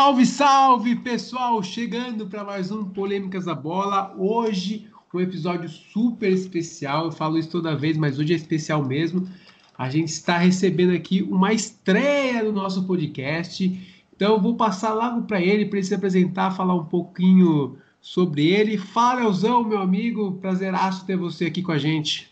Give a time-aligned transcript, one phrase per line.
[0.00, 1.62] Salve, salve, pessoal!
[1.62, 4.14] Chegando para mais um Polêmicas da Bola.
[4.16, 7.04] Hoje, um episódio super especial.
[7.04, 9.28] Eu falo isso toda vez, mas hoje é especial mesmo.
[9.76, 14.02] A gente está recebendo aqui uma estreia do nosso podcast.
[14.16, 18.48] Então, eu vou passar logo para ele, para ele se apresentar, falar um pouquinho sobre
[18.48, 18.78] ele.
[18.78, 20.32] Fala, Elzão, meu amigo.
[20.40, 22.30] Prazeraço ter você aqui com a gente.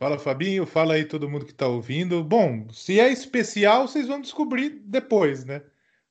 [0.00, 0.66] Fala, Fabinho.
[0.66, 2.24] Fala aí todo mundo que está ouvindo.
[2.24, 5.62] Bom, se é especial, vocês vão descobrir depois, né?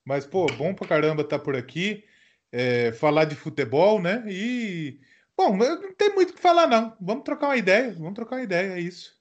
[0.08, 2.02] Mas, pô, bom pra caramba estar tá por aqui,
[2.50, 4.24] é, falar de futebol, né?
[4.26, 4.98] E,
[5.36, 6.94] bom, não tem muito o que falar, não.
[7.02, 9.14] Vamos trocar uma ideia, vamos trocar uma ideia, é isso.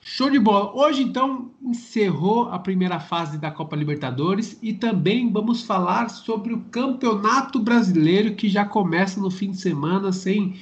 [0.00, 0.74] Show de bola.
[0.74, 6.60] Hoje, então, encerrou a primeira fase da Copa Libertadores e também vamos falar sobre o
[6.70, 10.58] Campeonato Brasileiro que já começa no fim de semana sem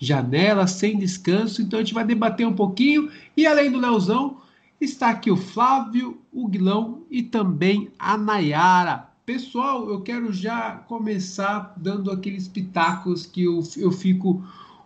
[0.00, 1.62] janela, sem descanso.
[1.62, 4.37] Então, a gente vai debater um pouquinho e, além do Leozão,
[4.80, 9.08] Está aqui o Flávio, o Guilão e também a Nayara.
[9.26, 14.40] Pessoal, eu quero já começar dando aqueles pitacos que eu, eu fico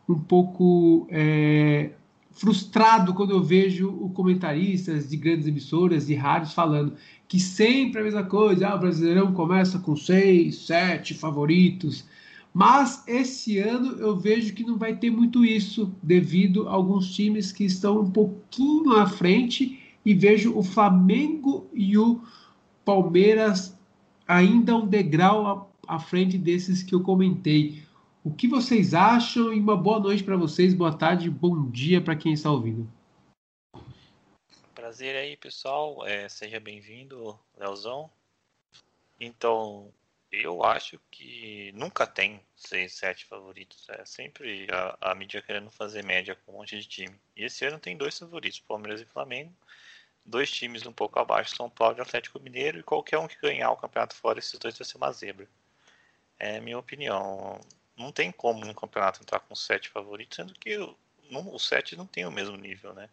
[0.08, 1.90] um pouco é,
[2.30, 6.94] frustrado quando eu vejo o comentaristas de grandes emissoras e rádios falando
[7.28, 12.06] que sempre a mesma coisa, ah, o Brasileirão começa com seis, sete favoritos.
[12.54, 17.52] Mas esse ano eu vejo que não vai ter muito isso, devido a alguns times
[17.52, 22.22] que estão um pouquinho à frente e vejo o Flamengo e o
[22.84, 23.77] Palmeiras
[24.27, 27.83] ainda um degrau à frente desses que eu comentei.
[28.25, 29.53] O que vocês acham?
[29.53, 32.91] E uma boa noite para vocês, boa tarde, bom dia para quem está ouvindo.
[34.75, 36.06] Prazer aí, pessoal.
[36.06, 38.11] É, seja bem-vindo, Leozão.
[39.20, 39.92] Então,
[40.31, 43.89] eu acho que nunca tem seis, sete favoritos.
[43.91, 47.14] É sempre a, a mídia querendo fazer média com um monte de time.
[47.37, 49.53] E esse ano tem dois favoritos, Palmeiras e Flamengo
[50.25, 53.71] dois times um pouco abaixo, São Paulo e Atlético Mineiro, e qualquer um que ganhar
[53.71, 55.49] o campeonato fora, esses dois vai ser uma zebra.
[56.38, 57.60] É minha opinião.
[57.97, 62.27] Não tem como um campeonato entrar com sete favoritos, sendo que o sete não tem
[62.27, 63.09] o mesmo nível, né?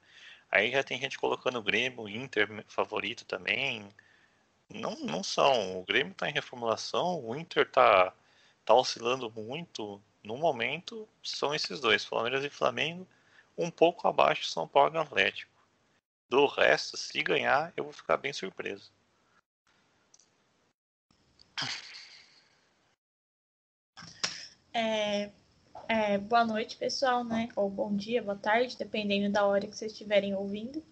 [0.51, 3.87] Aí já tem gente colocando o Grêmio, o Inter favorito também.
[4.69, 5.79] Não, não são.
[5.79, 8.13] O Grêmio está em reformulação, o Inter está
[8.65, 10.01] tá oscilando muito.
[10.23, 13.07] No momento, são esses dois, Palmeiras e Flamengo,
[13.57, 15.51] um pouco abaixo São Paulo e Atlético.
[16.29, 18.91] Do resto, se ganhar, eu vou ficar bem surpreso.
[24.71, 25.31] É,
[25.87, 27.49] é, boa noite, pessoal, né?
[27.55, 30.83] Ou bom dia, boa tarde, dependendo da hora que vocês estiverem ouvindo.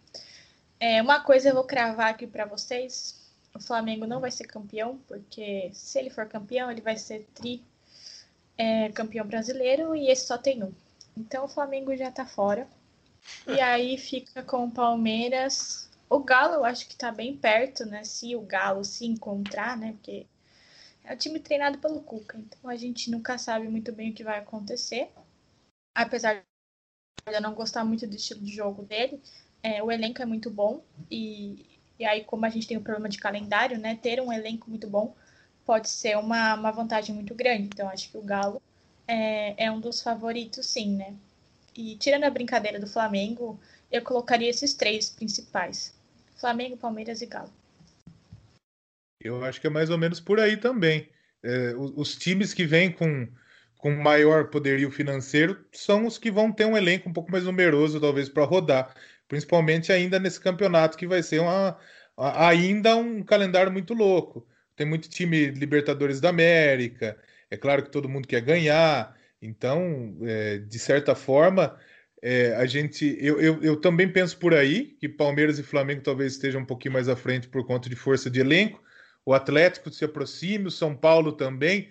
[0.79, 4.97] É, uma coisa eu vou cravar aqui para vocês: o Flamengo não vai ser campeão,
[5.07, 7.63] porque se ele for campeão, ele vai ser tri
[8.57, 10.73] é, campeão brasileiro e esse só tem um.
[11.15, 12.67] Então o Flamengo já tá fora.
[13.47, 15.89] E aí fica com o Palmeiras.
[16.09, 18.03] O Galo eu acho que tá bem perto, né?
[18.03, 19.93] Se o Galo se encontrar, né?
[19.93, 20.25] Porque
[21.03, 22.38] é o time treinado pelo Cuca.
[22.38, 25.09] Então a gente nunca sabe muito bem o que vai acontecer.
[25.95, 29.21] Apesar de eu não gostar muito do estilo de jogo dele,
[29.63, 30.83] é, o elenco é muito bom.
[31.09, 33.95] E, e aí, como a gente tem o um problema de calendário, né?
[33.95, 35.15] Ter um elenco muito bom
[35.65, 37.63] pode ser uma, uma vantagem muito grande.
[37.63, 38.61] Então acho que o Galo
[39.07, 41.13] é, é um dos favoritos, sim, né?
[41.77, 43.59] E tirando a brincadeira do Flamengo,
[43.91, 45.93] eu colocaria esses três principais:
[46.35, 47.53] Flamengo, Palmeiras e Galo.
[49.21, 51.07] Eu acho que é mais ou menos por aí também.
[51.43, 53.27] É, os, times que vêm com,
[53.77, 58.01] com maior poderio financeiro são os que vão ter um elenco um pouco mais numeroso,
[58.01, 58.95] talvez, para rodar.
[59.27, 61.77] Principalmente ainda nesse campeonato que vai ser uma,
[62.17, 64.47] ainda um calendário muito louco.
[64.75, 67.17] Tem muito time Libertadores da América.
[67.49, 69.16] É claro que todo mundo quer ganhar.
[69.41, 71.77] Então, é, de certa forma,
[72.21, 76.33] é, a gente, eu, eu, eu, também penso por aí que Palmeiras e Flamengo talvez
[76.33, 78.83] estejam um pouquinho mais à frente por conta de força de elenco.
[79.25, 81.89] O Atlético se aproxime, o São Paulo também.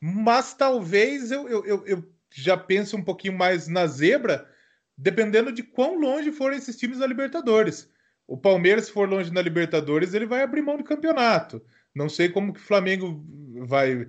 [0.00, 4.48] Mas talvez eu, eu, eu, eu já pense um pouquinho mais na zebra,
[4.96, 7.90] dependendo de quão longe forem esses times da Libertadores.
[8.26, 11.60] O Palmeiras, se for longe na Libertadores, ele vai abrir mão do campeonato.
[11.94, 13.24] Não sei como que o Flamengo
[13.66, 14.06] vai,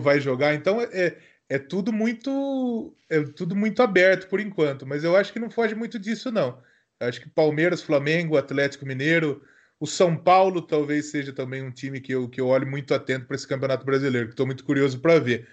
[0.00, 0.54] vai jogar.
[0.54, 1.16] Então, é,
[1.48, 5.74] é tudo muito é tudo muito aberto por enquanto, mas eu acho que não foge
[5.74, 6.62] muito disso não.
[7.00, 9.44] Eu acho que Palmeiras, Flamengo, Atlético Mineiro,
[9.80, 13.26] o São Paulo talvez seja também um time que eu, que eu olho muito atento
[13.26, 15.48] para esse Campeonato Brasileiro, que estou muito curioso para ver.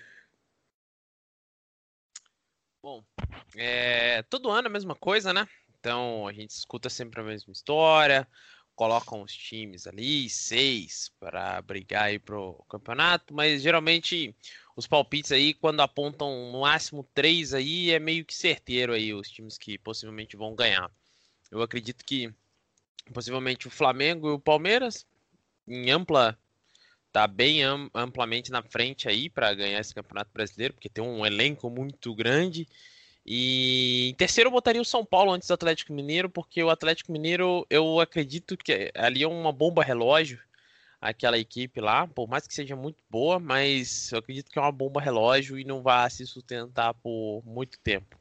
[2.81, 3.03] Bom,
[3.57, 5.47] é, todo ano a mesma coisa, né?
[5.79, 8.27] Então a gente escuta sempre a mesma história,
[8.79, 14.33] colocam os times ali, seis, para brigar aí pro campeonato, mas geralmente
[14.73, 19.29] os palpites aí, quando apontam no máximo três aí, é meio que certeiro aí os
[19.29, 20.89] times que possivelmente vão ganhar.
[21.51, 22.33] Eu acredito que
[23.13, 25.05] possivelmente o Flamengo e o Palmeiras,
[25.67, 26.39] em ampla
[27.11, 27.61] tá bem
[27.93, 32.65] amplamente na frente aí para ganhar esse Campeonato Brasileiro, porque tem um elenco muito grande.
[33.25, 37.11] E em terceiro eu botaria o São Paulo antes do Atlético Mineiro, porque o Atlético
[37.11, 40.39] Mineiro eu acredito que ali é uma bomba relógio,
[41.01, 44.71] aquela equipe lá, por mais que seja muito boa, mas eu acredito que é uma
[44.71, 48.17] bomba relógio e não vai se sustentar por muito tempo.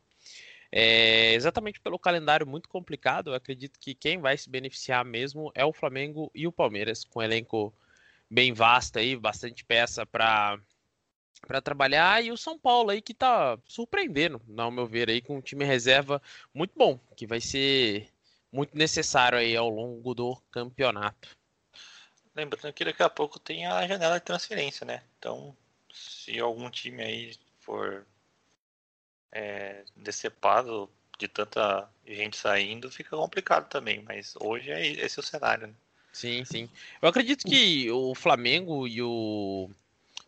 [0.71, 5.65] É, exatamente pelo calendário muito complicado, eu acredito que quem vai se beneficiar mesmo é
[5.65, 7.73] o Flamengo e o Palmeiras, com elenco
[8.31, 10.59] bem vasto aí, bastante peça para
[11.47, 15.37] para trabalhar e o São Paulo aí que tá surpreendendo, ao meu ver aí com
[15.37, 16.21] um time reserva
[16.53, 18.09] muito bom, que vai ser
[18.53, 21.37] muito necessário aí ao longo do campeonato.
[22.35, 25.03] Lembrando que daqui a pouco tem a janela de transferência, né?
[25.19, 25.57] Então,
[25.93, 28.07] se algum time aí for
[29.33, 30.89] é, decepado
[31.19, 34.03] de tanta gente saindo, fica complicado também.
[34.03, 35.67] Mas hoje é esse é o cenário.
[35.67, 35.75] Né?
[36.13, 36.71] Sim, sim.
[37.03, 39.69] Eu acredito que o Flamengo e o,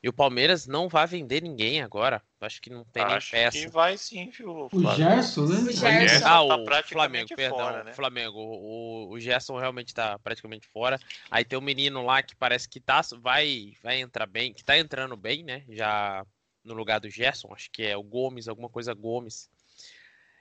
[0.02, 2.23] e o Palmeiras não vai vender ninguém agora.
[2.41, 3.58] Acho que não tem Acho nem peça.
[3.58, 4.69] que vai sim, viu?
[4.73, 5.58] O Gerson, né?
[5.58, 6.26] O Gerson.
[6.26, 7.58] Ah, tá o Flamengo, perdão.
[7.58, 7.91] fora, né?
[7.91, 8.38] O Flamengo.
[8.38, 10.99] O, o Gerson realmente está praticamente fora.
[11.31, 14.79] Aí tem um menino lá que parece que tá, vai, vai entrar bem, que tá
[14.79, 15.64] entrando bem, né?
[15.69, 16.25] Já
[16.64, 19.50] no lugar do Gerson, acho que é o Gomes, alguma coisa Gomes.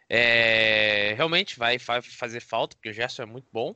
[0.07, 3.75] É, realmente vai, vai fazer falta, porque o Gerson é muito bom.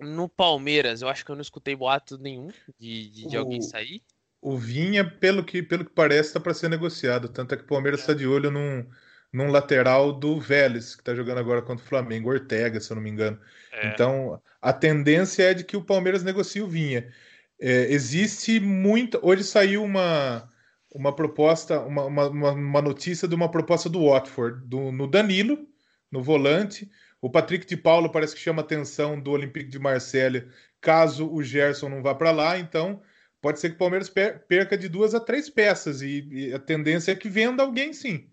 [0.00, 2.48] No Palmeiras, eu acho que eu não escutei boato nenhum
[2.78, 4.02] de, de, de alguém sair.
[4.40, 7.28] O Vinha, pelo que, pelo que parece, está para ser negociado.
[7.28, 8.86] Tanto é que o Palmeiras está de olho num,
[9.32, 13.02] num lateral do Vélez, que está jogando agora contra o Flamengo, Ortega, se eu não
[13.02, 13.38] me engano.
[13.72, 13.88] É.
[13.88, 17.12] Então, a tendência é de que o Palmeiras negocie o Vinha.
[17.60, 19.24] É, existe muita.
[19.24, 20.50] Hoje saiu uma,
[20.90, 25.68] uma proposta, uma, uma, uma notícia de uma proposta do Watford, do, no Danilo,
[26.10, 26.90] no volante.
[27.20, 30.48] O Patrick de Paulo parece que chama atenção do Olympique de Marselha,
[30.80, 32.58] caso o Gerson não vá para lá.
[32.58, 33.02] Então,
[33.40, 36.58] pode ser que o Palmeiras per- perca de duas a três peças e, e a
[36.58, 38.28] tendência é que venda alguém sim.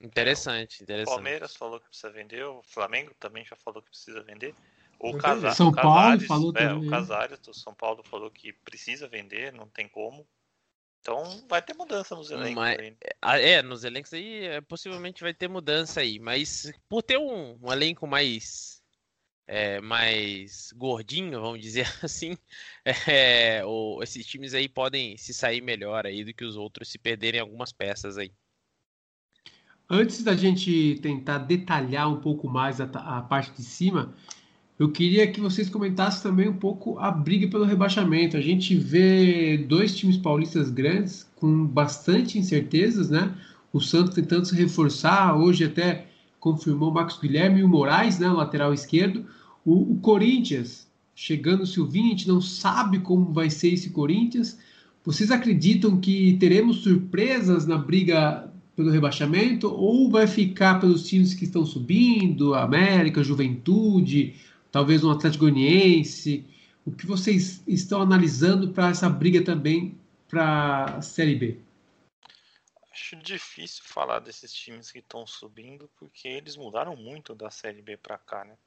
[0.00, 1.14] Interessante, O interessante.
[1.14, 4.54] Palmeiras falou que precisa vender, o Flamengo também já falou que precisa vender.
[4.98, 5.22] O Entendi.
[5.22, 6.88] Casa- São o Paulo Casares, falou é, também.
[6.88, 10.26] O Casares do São Paulo falou que precisa vender, não tem como.
[11.00, 12.90] Então vai ter mudança nos elencos Mas- aí.
[12.90, 12.96] né?
[13.22, 17.72] É, nos elencos aí é, possivelmente vai ter mudança aí, mas por ter um, um
[17.72, 18.81] elenco mais
[19.46, 22.36] é, mais gordinho, vamos dizer assim,
[22.84, 26.98] é, o- esses times aí podem se sair melhor aí do que os outros se
[26.98, 28.32] perderem algumas peças aí.
[29.88, 34.14] Antes da gente tentar detalhar um pouco mais a, a parte de cima,
[34.78, 38.36] eu queria que vocês comentassem também um pouco a briga pelo rebaixamento.
[38.36, 43.34] A gente vê dois times paulistas grandes com bastante incertezas, né?
[43.72, 46.06] O Santos tentando se reforçar, hoje até
[46.42, 48.28] confirmou o Marcos Guilherme e o Moraes, né?
[48.28, 49.24] O lateral esquerdo.
[49.64, 54.58] O, o Corinthians chegando o Silvinho, a gente não sabe como vai ser esse Corinthians.
[55.04, 61.44] Vocês acreditam que teremos surpresas na briga pelo rebaixamento ou vai ficar pelos times que
[61.44, 64.34] estão subindo, América, Juventude,
[64.72, 66.44] talvez um Atlético Goianiense?
[66.84, 69.94] O que vocês estão analisando para essa briga também
[70.28, 71.58] para a Série B?
[72.92, 77.96] Acho difícil falar desses times que estão subindo, porque eles mudaram muito da Série B
[77.96, 78.58] pra cá, né?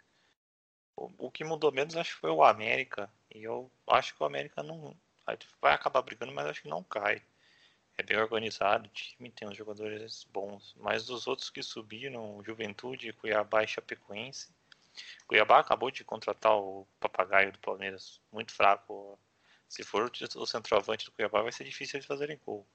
[0.95, 3.07] O, o que mudou menos acho que foi o América.
[3.29, 4.97] E eu acho que o América não.
[5.61, 7.21] Vai acabar brigando, mas acho que não cai.
[7.99, 10.73] É bem organizado, o time tem uns jogadores bons.
[10.79, 14.51] Mas dos outros que subiram, Juventude, Cuiabá e Chapecoense.
[15.27, 19.19] Cuiabá acabou de contratar o papagaio do Palmeiras, muito fraco.
[19.69, 22.65] Se for o centroavante do Cuiabá, vai ser difícil eles fazerem gol.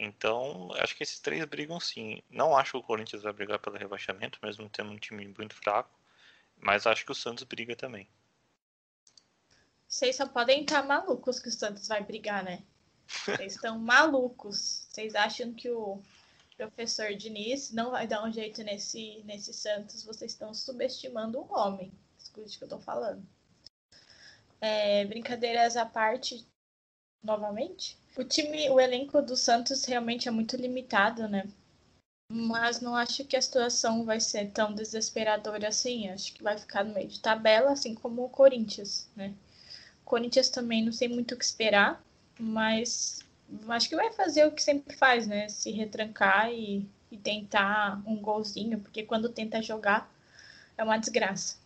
[0.00, 2.22] Então, acho que esses três brigam sim.
[2.30, 5.90] Não acho que o Corinthians vai brigar pelo rebaixamento, mesmo tendo um time muito fraco.
[6.56, 8.08] Mas acho que o Santos briga também.
[9.88, 12.62] Vocês só podem estar malucos que o Santos vai brigar, né?
[13.08, 14.86] Vocês estão malucos.
[14.88, 16.00] Vocês acham que o
[16.56, 20.04] professor Diniz não vai dar um jeito nesse, nesse Santos?
[20.04, 21.92] Vocês estão subestimando o homem.
[22.16, 23.26] Escute o que eu tô falando.
[24.60, 26.46] É, brincadeiras à parte,
[27.22, 27.96] novamente.
[28.16, 31.46] O time, o elenco do Santos realmente é muito limitado, né?
[32.30, 36.08] Mas não acho que a situação vai ser tão desesperadora assim.
[36.08, 39.34] Acho que vai ficar no meio de tabela, assim como o Corinthians, né?
[40.02, 42.02] O Corinthians também não sei muito o que esperar,
[42.38, 43.20] mas
[43.68, 45.48] acho que vai fazer o que sempre faz, né?
[45.48, 50.10] Se retrancar e, e tentar um golzinho, porque quando tenta jogar
[50.76, 51.56] é uma desgraça.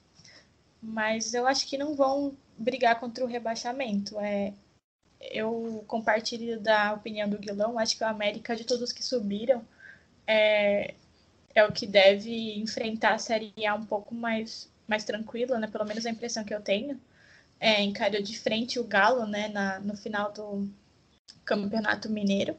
[0.82, 4.18] Mas eu acho que não vão brigar contra o rebaixamento.
[4.20, 4.52] É,
[5.22, 7.78] eu compartilho da opinião do Guilão.
[7.78, 9.66] Acho que o América, de todos que subiram,
[10.26, 10.94] é,
[11.54, 15.66] é o que deve enfrentar a Série A um pouco mais, mais tranquila, né?
[15.68, 17.00] Pelo menos a impressão que eu tenho.
[17.60, 20.68] é, encarou de frente o Galo, né, na, no final do
[21.44, 22.56] Campeonato Mineiro.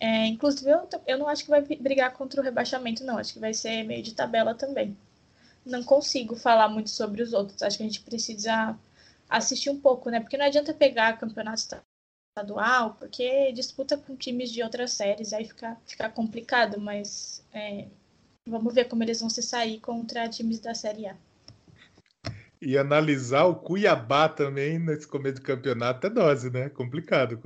[0.00, 3.18] É, inclusive, eu, eu não acho que vai brigar contra o rebaixamento, não.
[3.18, 4.96] Acho que vai ser meio de tabela também.
[5.64, 7.62] Não consigo falar muito sobre os outros.
[7.62, 8.78] Acho que a gente precisa
[9.28, 10.20] assistir um pouco, né?
[10.20, 11.60] Porque não adianta pegar campeonato
[12.36, 17.86] estadual, porque disputa com times de outras séries, aí fica, fica complicado, mas é,
[18.44, 21.16] vamos ver como eles vão se sair contra times da Série A.
[22.60, 26.70] E analisar o Cuiabá também nesse começo do campeonato é dose, né?
[26.70, 27.38] Complicado.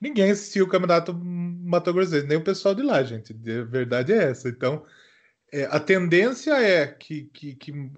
[0.00, 3.32] Ninguém assistiu o campeonato Mato Grossense, nem o pessoal de lá, gente.
[3.32, 4.48] A verdade é essa.
[4.48, 4.84] Então,
[5.52, 7.92] é, a tendência é que, que, que,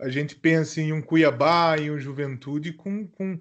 [0.00, 3.38] a gente pense em um Cuiabá, em um Juventude com, com,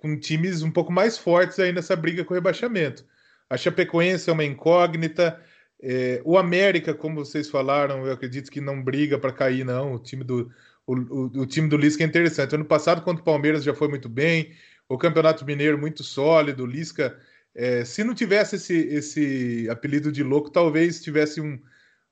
[0.00, 3.04] com times um pouco mais fortes aí nessa briga com o rebaixamento.
[3.48, 5.40] A Chapecoense é uma incógnita.
[5.82, 9.94] É, o América, como vocês falaram, eu acredito que não briga para cair, não.
[9.94, 10.50] O time do
[10.86, 12.54] o, o, o time do Lisca é interessante.
[12.54, 14.52] Ano passado, contra o Palmeiras, já foi muito bem.
[14.88, 16.64] O Campeonato Mineiro, muito sólido.
[16.64, 17.16] O Lisca,
[17.54, 21.60] é, se não tivesse esse, esse apelido de louco, talvez tivesse um,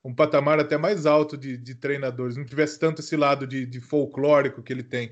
[0.03, 2.37] um patamar até mais alto de, de treinadores.
[2.37, 5.11] Não tivesse tanto esse lado de, de folclórico que ele tem.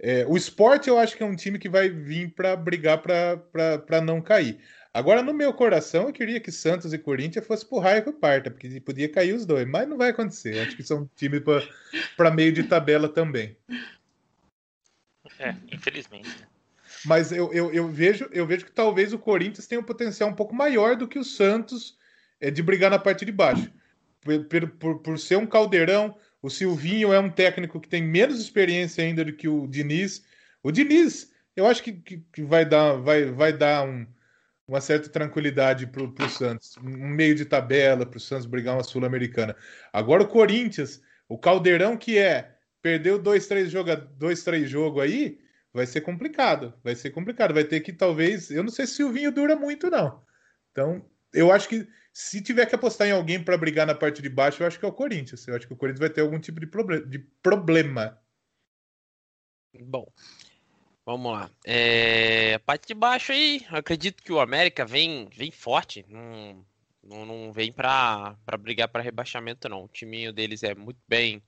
[0.00, 4.00] É, o esporte, eu acho que é um time que vai vir para brigar para
[4.00, 4.60] não cair.
[4.94, 8.50] Agora, no meu coração, eu queria que Santos e Corinthians fossem pro raio que parta,
[8.50, 10.58] porque podia cair os dois, mas não vai acontecer.
[10.60, 11.42] Acho que são times
[12.16, 13.56] para meio de tabela também.
[15.38, 16.28] É, infelizmente.
[17.04, 20.34] Mas eu, eu, eu, vejo, eu vejo que talvez o Corinthians tenha um potencial um
[20.34, 21.96] pouco maior do que o Santos
[22.40, 23.70] é, de brigar na parte de baixo.
[24.20, 29.04] Por, por, por ser um caldeirão, o Silvinho é um técnico que tem menos experiência
[29.04, 30.24] ainda do que o Diniz.
[30.62, 34.06] O Diniz, eu acho que, que, que vai dar, vai, vai dar um
[34.68, 38.84] uma certa tranquilidade para o Santos, um meio de tabela para o Santos brigar uma
[38.84, 39.56] Sul-Americana.
[39.90, 45.38] Agora o Corinthians, o caldeirão que é, perdeu dois, três jogos dois, três jogos aí,
[45.72, 46.74] vai ser complicado.
[46.84, 47.54] Vai ser complicado.
[47.54, 50.22] Vai ter que talvez, eu não sei se o Vinho dura muito não.
[50.70, 54.28] Então, eu acho que se tiver que apostar em alguém para brigar na parte de
[54.28, 55.46] baixo, eu acho que é o Corinthians.
[55.46, 58.20] Eu acho que o Corinthians vai ter algum tipo de, proble de problema.
[59.80, 60.10] Bom,
[61.08, 61.50] Vamos lá.
[61.64, 66.04] É, a parte de baixo aí, acredito que o América vem, vem forte.
[66.06, 66.66] Não,
[67.02, 69.84] não, não vem para brigar para rebaixamento, não.
[69.84, 71.42] O timinho deles é muito bem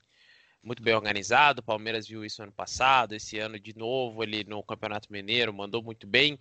[0.63, 1.59] muito bem organizado.
[1.59, 5.83] O Palmeiras viu isso ano passado, esse ano de novo, ele no Campeonato Mineiro mandou
[5.83, 6.39] muito bem.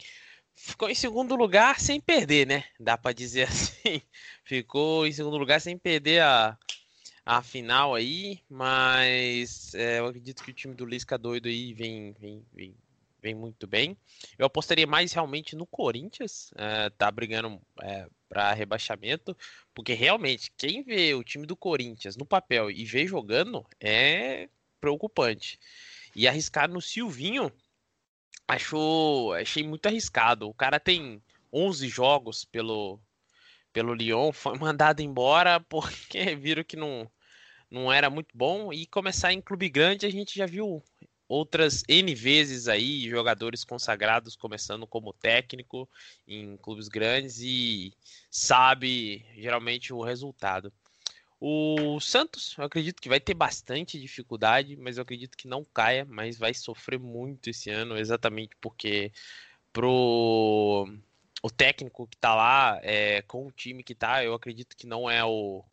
[0.54, 2.64] Ficou em segundo lugar sem perder, né?
[2.78, 4.02] Dá para dizer assim.
[4.44, 6.58] Ficou em segundo lugar sem perder a,
[7.24, 12.12] a final aí, mas é, eu acredito que o time do Lisca doido aí vem,
[12.12, 12.74] vem, vem
[13.22, 13.96] vem muito bem.
[14.38, 19.36] Eu apostaria mais realmente no Corinthians, é, tá brigando é, para rebaixamento,
[19.74, 24.48] porque realmente quem vê o time do Corinthians no papel e vê jogando é
[24.80, 25.58] preocupante.
[26.14, 27.52] E arriscar no Silvinho,
[28.50, 30.48] achou, achei muito arriscado.
[30.48, 33.00] O cara tem 11 jogos pelo
[33.72, 37.10] pelo Lyon, foi mandado embora porque viram que não
[37.70, 40.82] não era muito bom e começar em clube grande a gente já viu
[41.28, 45.88] outras N vezes aí, jogadores consagrados começando como técnico
[46.26, 47.94] em clubes grandes e
[48.28, 50.72] sabe geralmente o resultado.
[51.40, 56.04] O Santos, eu acredito que vai ter bastante dificuldade, mas eu acredito que não caia,
[56.04, 59.10] mas vai sofrer muito esse ano, exatamente porque
[59.72, 60.86] pro
[61.42, 65.10] o técnico que tá lá, é, com o time que tá, eu acredito que não
[65.10, 65.64] é o,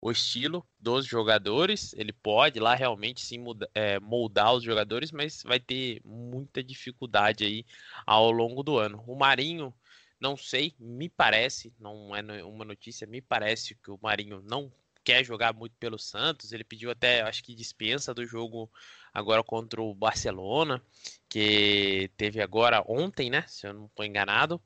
[0.00, 1.94] o estilo dos jogadores.
[1.94, 7.44] Ele pode lá realmente sim muda, é, moldar os jogadores, mas vai ter muita dificuldade
[7.44, 7.64] aí
[8.06, 9.04] ao longo do ano.
[9.06, 9.72] O Marinho,
[10.20, 14.72] não sei, me parece, não é uma notícia, me parece que o Marinho não
[15.04, 16.52] quer jogar muito pelo Santos.
[16.52, 18.70] Ele pediu até, acho que dispensa do jogo
[19.12, 20.82] agora contra o Barcelona,
[21.28, 23.44] que teve agora ontem, né?
[23.46, 24.60] Se eu não estou enganado.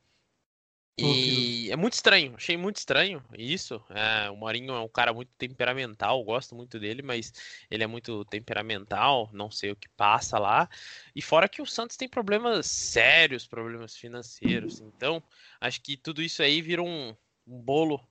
[1.00, 3.80] E é muito estranho, achei muito estranho isso.
[3.90, 7.32] É, o Marinho é um cara muito temperamental, gosto muito dele, mas
[7.70, 10.68] ele é muito temperamental, não sei o que passa lá.
[11.14, 14.80] E fora que o Santos tem problemas sérios, problemas financeiros.
[14.80, 15.22] Então,
[15.60, 17.14] acho que tudo isso aí vira um,
[17.46, 18.04] um bolo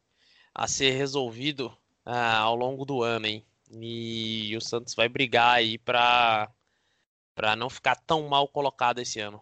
[0.56, 3.44] a ser resolvido uh, ao longo do ano, hein?
[3.70, 6.50] E o Santos vai brigar aí para
[7.36, 9.40] para não ficar tão mal colocado esse ano.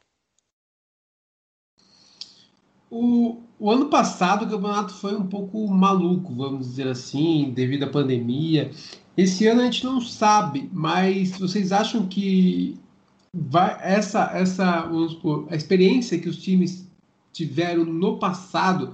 [2.92, 7.90] O, o, ano passado o campeonato foi um pouco maluco, vamos dizer assim, devido à
[7.90, 8.70] pandemia.
[9.16, 12.78] Esse ano a gente não sabe, mas vocês acham que
[13.34, 16.86] vai, essa, essa supor, a experiência que os times
[17.32, 18.94] tiveram no passado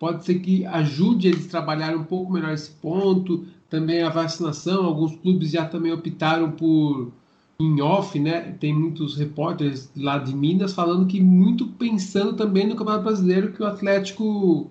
[0.00, 3.46] pode ser que ajude eles a trabalhar um pouco melhor esse ponto?
[3.68, 7.12] Também a vacinação, alguns clubes já também optaram por
[7.60, 12.74] em off, né, tem muitos repórteres lá de Minas falando que muito pensando também no
[12.74, 14.70] Campeonato Brasileiro que o Atlético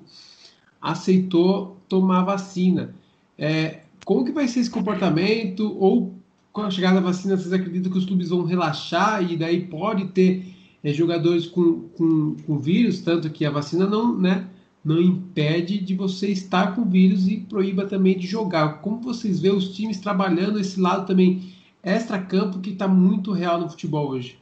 [0.81, 2.95] aceitou tomar vacina.
[3.37, 5.77] É, como que vai ser esse comportamento?
[5.77, 6.15] Ou
[6.51, 10.05] com a chegada da vacina, vocês acreditam que os clubes vão relaxar e daí pode
[10.05, 10.51] ter
[10.83, 14.47] é, jogadores com, com, com vírus, tanto que a vacina não, né,
[14.89, 18.81] não impede de você estar com vírus e proíba também de jogar.
[18.81, 21.53] Como vocês vê os times trabalhando esse lado também
[21.83, 24.41] extra-campo que está muito real no futebol hoje?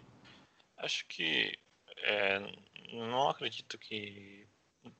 [0.78, 1.54] Acho que
[1.98, 2.40] é,
[2.94, 4.48] não acredito que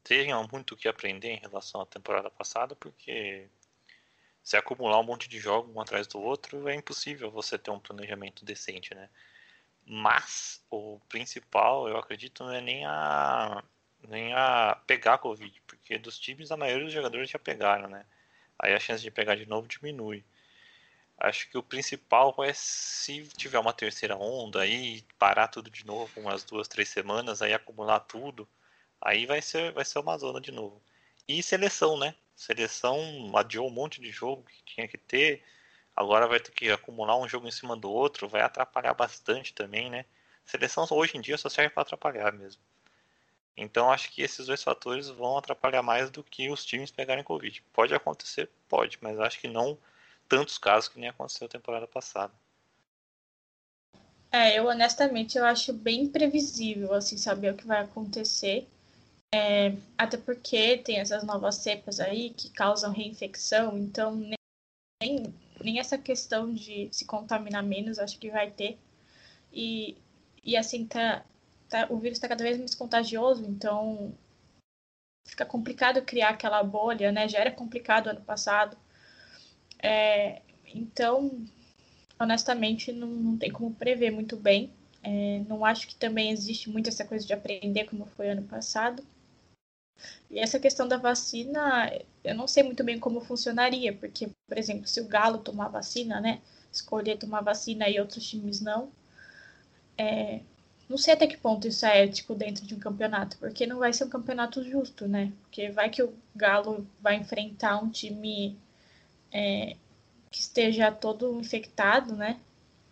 [0.04, 3.48] tenham muito o que aprender em relação à temporada passada, porque
[4.44, 7.80] se acumular um monte de jogos um atrás do outro, é impossível você ter um
[7.80, 9.10] planejamento decente, né?
[9.86, 13.64] Mas o principal, eu acredito, não é nem a
[14.08, 18.06] nem a pegar Covid, porque dos times a maioria dos jogadores já pegaram, né?
[18.60, 20.24] Aí a chance de pegar de novo diminui.
[21.20, 26.12] Acho que o principal é se tiver uma terceira onda aí, parar tudo de novo
[26.20, 28.48] umas duas, três semanas, aí acumular tudo,
[29.02, 30.82] aí vai ser, vai ser uma zona de novo.
[31.28, 32.16] E seleção, né?
[32.36, 33.02] Seleção
[33.36, 35.44] adiou um monte de jogo que tinha que ter,
[35.96, 39.90] agora vai ter que acumular um jogo em cima do outro, vai atrapalhar bastante também,
[39.90, 40.06] né?
[40.46, 42.62] Seleção hoje em dia só serve para atrapalhar mesmo.
[43.58, 47.64] Então acho que esses dois fatores vão atrapalhar mais do que os times pegarem Covid.
[47.74, 48.50] Pode acontecer?
[48.70, 49.78] Pode, mas acho que não
[50.30, 52.32] tantos casos que nem aconteceu temporada passada.
[54.32, 58.68] É, eu honestamente eu acho bem previsível assim saber o que vai acontecer.
[59.34, 64.16] É, até porque tem essas novas cepas aí que causam reinfecção, então
[65.02, 68.78] nem, nem essa questão de se contaminar menos acho que vai ter.
[69.52, 69.98] E,
[70.44, 71.26] e assim, tá,
[71.70, 74.14] tá, o vírus está cada vez mais contagioso, então
[75.26, 77.28] fica complicado criar aquela bolha, né?
[77.28, 78.78] Já era complicado ano passado.
[79.82, 80.42] É,
[80.74, 81.46] então,
[82.20, 84.72] honestamente, não, não tem como prever muito bem.
[85.04, 89.04] É, não acho que também existe muito essa coisa de aprender como foi ano passado.
[90.30, 91.92] E essa questão da vacina,
[92.24, 96.20] eu não sei muito bem como funcionaria, porque, por exemplo, se o Galo tomar vacina,
[96.20, 96.42] né?
[96.72, 98.92] Escolher tomar vacina e outros times não.
[99.98, 100.42] É,
[100.90, 103.92] não sei até que ponto isso é ético dentro de um campeonato, porque não vai
[103.92, 105.34] ser um campeonato justo, né?
[105.44, 108.58] Porque vai que o Galo vai enfrentar um time
[109.32, 109.76] é,
[110.32, 112.40] que esteja todo infectado, né?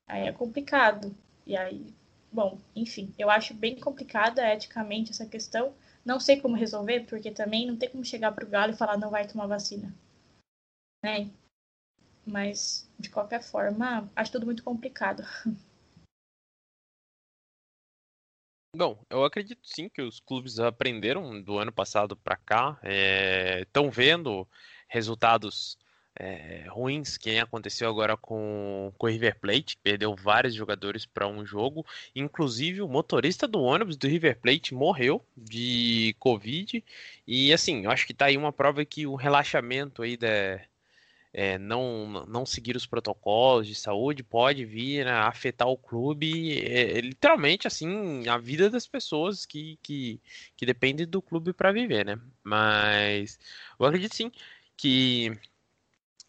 [0.08, 1.16] Aí é complicado.
[1.46, 1.94] E aí,
[2.32, 5.74] bom, enfim, eu acho bem complicada eticamente essa questão.
[6.04, 9.10] Não sei como resolver, porque também não tem como chegar pro Galo e falar não
[9.10, 9.94] vai tomar vacina.
[11.04, 11.30] Né?
[12.26, 15.24] Mas, de qualquer forma, acho tudo muito complicado.
[18.76, 22.78] Bom, eu acredito sim que os clubes aprenderam do ano passado para cá,
[23.62, 24.46] estão é, vendo
[24.90, 25.78] resultados
[26.14, 31.46] é, ruins, que aconteceu agora com, com o River Plate, perdeu vários jogadores para um
[31.46, 36.84] jogo, inclusive o motorista do ônibus do River Plate morreu de Covid,
[37.26, 40.60] e assim, eu acho que está aí uma prova que o relaxamento aí da
[41.38, 47.02] é, não, não seguir os protocolos de saúde pode vir a afetar o clube, é,
[47.02, 50.22] literalmente, assim, a vida das pessoas que, que,
[50.56, 52.18] que dependem do clube para viver, né?
[52.42, 53.38] Mas
[53.78, 54.32] eu acredito sim
[54.78, 55.38] que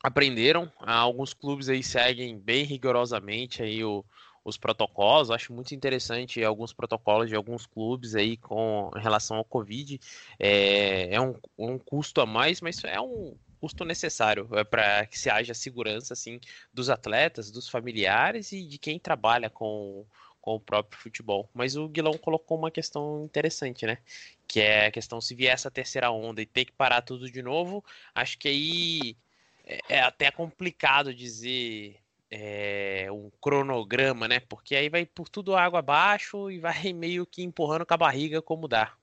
[0.02, 4.04] aprenderam, alguns clubes aí seguem bem rigorosamente aí o,
[4.44, 5.30] os protocolos.
[5.30, 10.00] Acho muito interessante alguns protocolos de alguns clubes aí com relação ao Covid.
[10.36, 15.18] É, é um, um custo a mais, mas é um custo necessário é, para que
[15.18, 16.40] se haja segurança assim
[16.72, 20.06] dos atletas, dos familiares e de quem trabalha com,
[20.40, 21.50] com o próprio futebol.
[21.52, 23.98] Mas o Guilão colocou uma questão interessante, né?
[24.46, 27.42] Que é a questão se vier essa terceira onda e ter que parar tudo de
[27.42, 29.16] novo, acho que aí
[29.64, 31.96] é, é até complicado dizer
[32.30, 34.40] é, um cronograma, né?
[34.40, 38.40] Porque aí vai por tudo água abaixo e vai meio que empurrando com a barriga
[38.40, 38.94] como dá.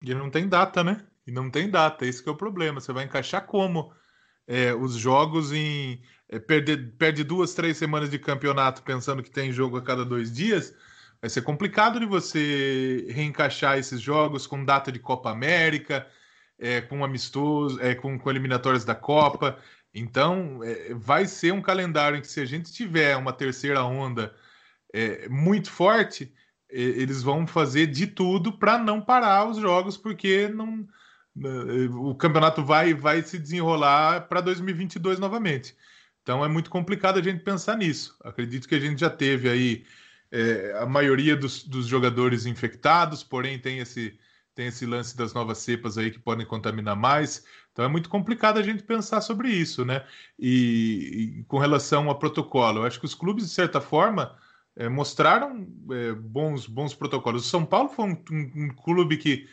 [0.00, 1.04] E não tem data, né?
[1.28, 2.80] E não tem data, esse é o problema.
[2.80, 3.92] Você vai encaixar como
[4.46, 6.00] é, os jogos em.
[6.26, 10.32] É, perde, perde duas, três semanas de campeonato pensando que tem jogo a cada dois
[10.32, 10.74] dias.
[11.20, 16.06] Vai ser complicado de você reencaixar esses jogos com data de Copa América,
[16.58, 19.58] é, com amistoso, é, com, com eliminatórias da Copa.
[19.92, 24.34] Então, é, vai ser um calendário em que, se a gente tiver uma terceira onda
[24.94, 26.32] é, muito forte,
[26.70, 30.86] é, eles vão fazer de tudo para não parar os jogos, porque não,
[31.92, 35.76] o campeonato vai, vai se desenrolar para 2022 novamente.
[36.22, 38.16] Então é muito complicado a gente pensar nisso.
[38.22, 39.84] Acredito que a gente já teve aí
[40.30, 44.18] é, a maioria dos, dos, jogadores infectados, porém tem esse,
[44.54, 47.44] tem esse lance das novas cepas aí que podem contaminar mais.
[47.72, 50.04] Então é muito complicado a gente pensar sobre isso, né?
[50.38, 54.36] E, e com relação ao protocolo, eu acho que os clubes, de certa forma,
[54.78, 57.46] é, mostraram é, bons, bons protocolos.
[57.46, 59.48] O São Paulo foi um, um, um, clube que,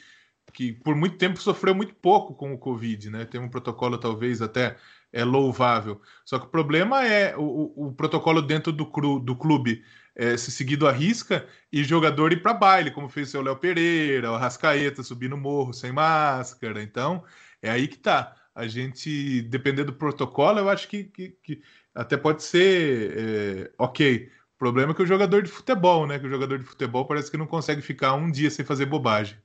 [0.55, 3.25] que por muito tempo sofreu muito pouco com o Covid, né?
[3.25, 4.77] Tem um protocolo talvez até
[5.11, 6.01] é louvável.
[6.23, 9.83] Só que o problema é o, o protocolo dentro do, cru, do clube
[10.15, 13.57] é, se seguido à risca e jogador ir para baile, como fez o seu Léo
[13.57, 16.81] Pereira, o Rascaeta subir no morro sem máscara.
[16.81, 17.23] Então,
[17.61, 18.33] é aí que tá.
[18.55, 21.61] A gente, dependendo do protocolo, eu acho que, que, que
[21.93, 24.31] até pode ser é, ok.
[24.55, 26.17] O problema é que o jogador de futebol, né?
[26.17, 29.37] Que o jogador de futebol parece que não consegue ficar um dia sem fazer bobagem.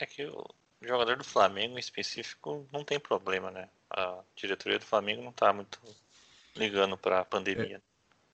[0.00, 0.46] É que o
[0.80, 3.68] jogador do Flamengo em específico não tem problema, né?
[3.90, 5.78] A diretoria do Flamengo não tá muito
[6.56, 7.76] ligando para a pandemia.
[7.76, 7.80] É.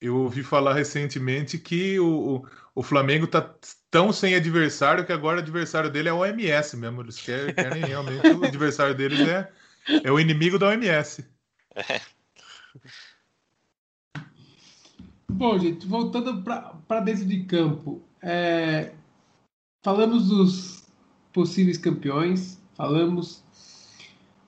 [0.01, 3.53] Eu ouvi falar recentemente que o, o, o, Flamengo tá
[3.91, 7.01] tão sem adversário que agora o adversário dele é o OMS mesmo.
[7.01, 9.53] Eles querem, querem realmente o adversário deles é,
[10.05, 11.27] é o inimigo da OMS.
[11.75, 12.01] É.
[15.29, 18.93] Bom, gente, voltando para dentro de campo, é,
[19.83, 20.86] falamos dos
[21.37, 23.45] possíveis campeões, falamos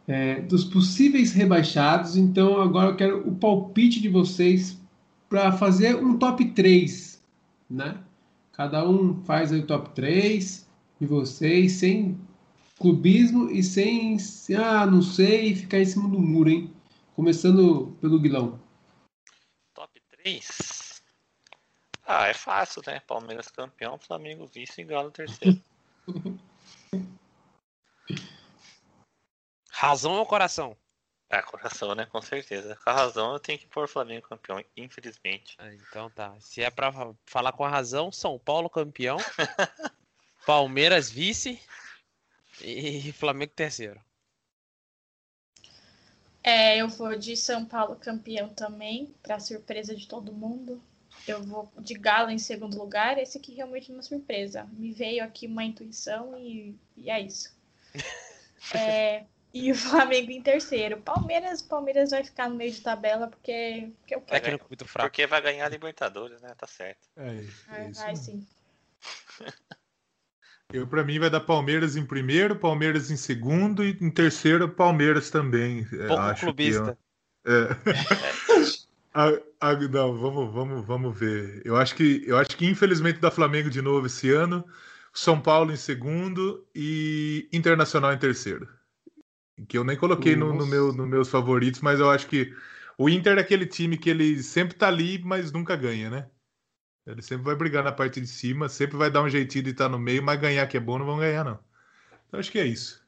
[0.07, 4.81] é, dos possíveis rebaixados, então agora eu quero o palpite de vocês
[5.29, 7.23] para fazer um top 3,
[7.69, 8.03] né?
[8.53, 10.67] Cada um faz aí o top 3
[10.99, 12.19] de vocês, sem
[12.79, 14.17] clubismo e sem,
[14.57, 16.73] ah, não sei, ficar em cima do muro, hein?
[17.15, 18.59] Começando pelo Guilão.
[19.75, 21.03] Top 3?
[22.07, 23.01] Ah, é fácil, né?
[23.01, 25.61] Palmeiras campeão, Flamengo vice e Galo terceiro.
[29.71, 30.77] Razão ou coração?
[31.31, 32.07] É, coração, né?
[32.07, 32.75] Com certeza.
[32.77, 35.57] Com a razão eu tenho que pôr o Flamengo campeão, infelizmente.
[35.59, 36.35] Ah, então tá.
[36.41, 36.93] Se é pra
[37.27, 39.19] falar com a razão, São Paulo campeão,
[40.47, 41.61] Palmeiras vice
[42.61, 44.01] e Flamengo terceiro.
[46.43, 50.83] É, eu vou de São Paulo campeão também, pra surpresa de todo mundo.
[51.31, 53.19] Eu vou de Galo em segundo lugar.
[53.19, 54.69] Esse aqui realmente é uma surpresa.
[54.73, 57.57] Me veio aqui uma intuição e, e é isso.
[58.75, 61.01] É, e o Flamengo em terceiro.
[61.01, 64.47] Palmeiras, Palmeiras vai ficar no meio de tabela porque, porque eu quero.
[64.47, 65.09] É muito fraco.
[65.09, 66.53] Porque vai ganhar a Libertadores, né?
[66.59, 67.09] Tá certo.
[67.17, 68.45] É, é vai, sim.
[70.71, 75.31] Eu, para mim, vai dar Palmeiras em primeiro, Palmeiras em segundo e em terceiro, Palmeiras
[75.31, 75.89] também.
[75.91, 76.99] É, Pouco acho clubista.
[77.43, 77.71] Que eu...
[77.71, 78.58] é.
[79.21, 81.63] a, a, não, vamos, vamos, vamos ver.
[81.65, 84.65] Eu acho que, eu acho que infelizmente dá Flamengo de novo esse ano,
[85.13, 88.69] São Paulo em segundo e Internacional em terceiro
[89.67, 92.55] que eu nem coloquei no, no meu, nos meus favoritos, mas eu acho que
[92.97, 96.29] o Inter é aquele time que ele sempre tá ali, mas nunca ganha, né?
[97.07, 99.85] Ele sempre vai brigar na parte de cima, sempre vai dar um jeitinho de estar
[99.85, 101.59] tá no meio, mas ganhar que é bom não vão ganhar, não.
[102.27, 103.03] Então acho que é isso.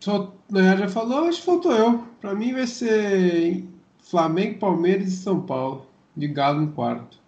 [0.00, 1.98] Só, né, já falou, acho que faltou eu.
[2.20, 3.64] Para mim vai ser
[3.98, 5.86] Flamengo, Palmeiras e São Paulo,
[6.16, 7.18] de Galo em quarto.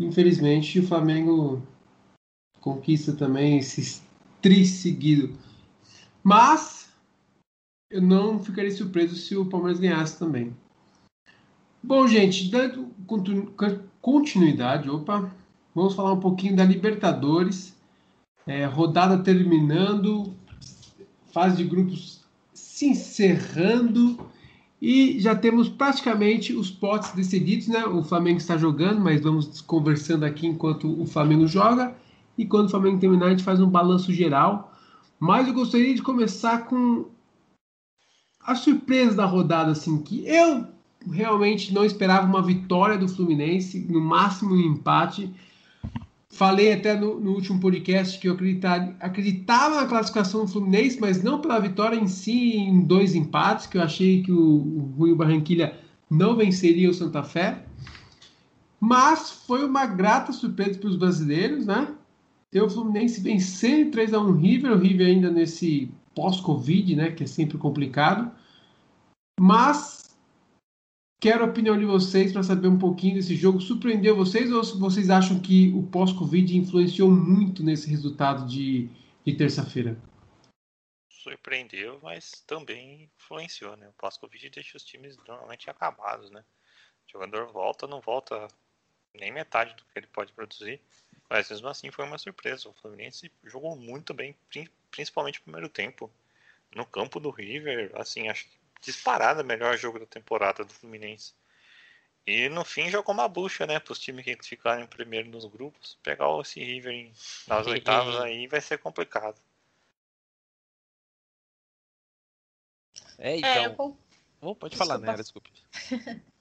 [0.00, 1.62] Infelizmente, o Flamengo
[2.60, 4.02] conquista também esses
[4.40, 5.36] tri seguido.
[6.22, 6.92] Mas
[7.90, 10.56] eu não ficaria surpreso se o Palmeiras ganhasse também.
[11.82, 12.90] Bom, gente, dando
[14.00, 15.32] continuidade, opa,
[15.74, 17.76] vamos falar um pouquinho da Libertadores.
[18.46, 20.34] É, rodada terminando,
[21.32, 24.18] fase de grupos se encerrando
[24.80, 27.84] e já temos praticamente os potes decididos, né?
[27.86, 31.94] O Flamengo está jogando, mas vamos conversando aqui enquanto o Flamengo joga.
[32.36, 34.72] E quando o Flamengo terminar, a gente faz um balanço geral.
[35.20, 37.06] Mas eu gostaria de começar com
[38.40, 40.66] a surpresa da rodada, assim, que eu
[41.08, 45.32] realmente não esperava uma vitória do Fluminense, no máximo um empate.
[46.32, 51.22] Falei até no, no último podcast que eu acreditava, acreditava na classificação do Fluminense, mas
[51.22, 55.14] não pela vitória em si, em dois empates, que eu achei que o, o Rui
[55.14, 57.62] Barranquilha não venceria o Santa Fé.
[58.80, 61.88] Mas foi uma grata surpresa para os brasileiros, né?
[62.50, 67.24] Tem o Fluminense vencendo 3 a 1 River, o River ainda nesse pós-Covid, né, que
[67.24, 68.30] é sempre complicado.
[69.38, 70.01] Mas
[71.22, 73.60] quero a opinião de vocês para saber um pouquinho desse jogo.
[73.60, 78.90] Surpreendeu vocês ou vocês acham que o pós-Covid influenciou muito nesse resultado de,
[79.24, 79.96] de terça-feira?
[81.08, 83.88] Surpreendeu, mas também influenciou, né?
[83.88, 86.44] O pós-Covid deixa os times normalmente acabados, né?
[87.06, 88.48] O jogador volta, não volta
[89.14, 90.80] nem metade do que ele pode produzir.
[91.30, 92.68] Mas mesmo assim foi uma surpresa.
[92.68, 94.34] O Fluminense jogou muito bem,
[94.90, 96.10] principalmente no primeiro tempo.
[96.74, 101.32] No campo do River, assim, acho que disparada melhor jogo da temporada do Fluminense.
[102.26, 103.80] E no fim jogou uma bucha, né?
[103.80, 105.98] Para os times que ficarem primeiro nos grupos.
[106.02, 107.10] Pegar esse River
[107.48, 109.40] nas oitavas aí vai ser complicado.
[113.18, 113.50] É, então.
[113.50, 113.98] É, eu...
[114.40, 115.14] oh, pode falar, né?
[115.14, 115.50] Desculpe.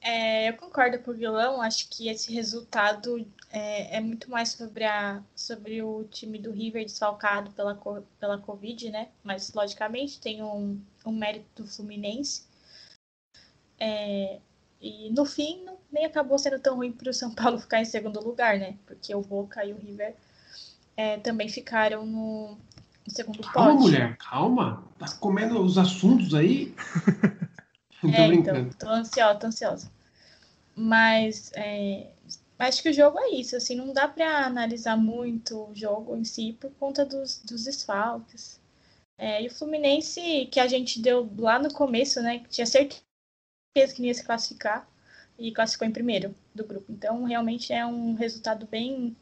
[0.00, 1.60] é, eu concordo com o vilão.
[1.60, 6.84] Acho que esse resultado é, é, muito mais sobre, a, sobre o time do River
[6.84, 7.74] desfalcado pela,
[8.18, 9.08] pela Covid, né?
[9.22, 12.44] Mas, logicamente, tem um, um mérito do Fluminense.
[13.78, 14.38] É,
[14.80, 17.84] e no fim, não, nem acabou sendo tão ruim para o São Paulo ficar em
[17.84, 18.76] segundo lugar, né?
[18.86, 20.16] Porque o Boca e o River
[20.96, 22.56] é, também ficaram no,
[23.06, 24.84] no segundo calma, Calma, mulher, calma.
[24.98, 26.74] Tá comendo os assuntos aí?
[28.14, 29.92] é, então, tô ansiosa, tô ansiosa.
[30.74, 32.08] Mas é,
[32.58, 36.24] acho que o jogo é isso, assim, não dá para analisar muito o jogo em
[36.24, 38.60] si por conta dos, dos desfalques.
[39.18, 43.02] É, e o Fluminense, que a gente deu lá no começo, né, que tinha certeza
[43.94, 44.88] que ia se classificar
[45.38, 46.90] e classificou em primeiro do grupo.
[46.90, 49.14] Então, realmente é um resultado bem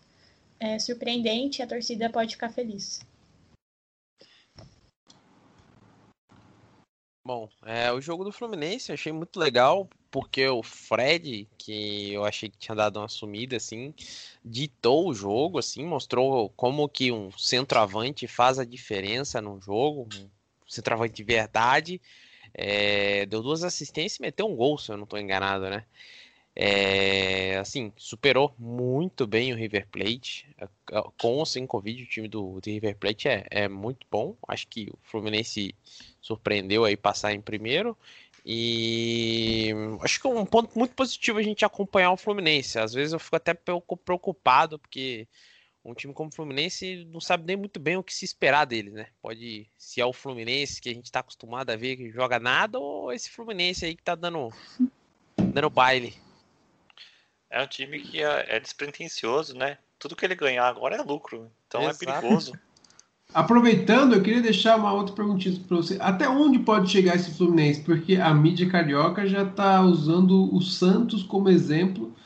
[0.60, 3.00] é, surpreendente e a torcida pode ficar feliz.
[7.28, 12.24] Bom, é, o jogo do Fluminense eu achei muito legal, porque o Fred, que eu
[12.24, 13.92] achei que tinha dado uma sumida, assim,
[14.42, 20.30] ditou o jogo, assim, mostrou como que um centroavante faz a diferença no jogo, um
[20.66, 22.00] centroavante de verdade,
[22.54, 25.84] é, deu duas assistências e meteu um gol, se eu não estou enganado, né?
[26.60, 30.44] É, assim, superou muito bem o River Plate.
[31.16, 34.34] Com ou sem Covid, o time do, do River Plate é, é, muito bom.
[34.48, 35.72] Acho que o Fluminense
[36.28, 37.96] surpreendeu aí passar em primeiro.
[38.44, 42.78] E acho que é um ponto muito positivo a gente acompanhar o Fluminense.
[42.78, 45.26] Às vezes eu fico até preocupado, porque
[45.84, 48.92] um time como o Fluminense não sabe nem muito bem o que se esperar deles,
[48.92, 49.08] né?
[49.20, 52.78] Pode se é o Fluminense que a gente está acostumado a ver que joga nada,
[52.78, 54.52] ou esse Fluminense aí que tá dando,
[55.36, 56.14] dando baile.
[57.50, 59.78] É um time que é, é despretensioso, né?
[59.98, 62.04] Tudo que ele ganhar agora é lucro, então é Exato.
[62.04, 62.52] é perigoso.
[63.34, 65.98] Aproveitando, eu queria deixar uma outra perguntinha para você.
[66.00, 67.82] Até onde pode chegar esse Fluminense?
[67.82, 72.16] Porque a mídia carioca já está usando o Santos como exemplo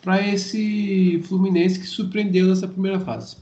[0.00, 3.36] para esse Fluminense que surpreendeu nessa primeira fase?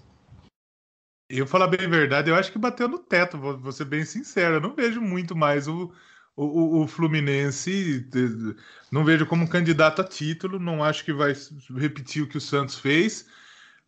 [1.31, 4.57] Eu falar bem a verdade, eu acho que bateu no teto, vou, ser bem sincero.
[4.57, 5.93] Eu não vejo muito mais o,
[6.37, 8.07] o, o, Fluminense,
[8.91, 11.33] não vejo como candidato a título, não acho que vai
[11.77, 13.27] repetir o que o Santos fez,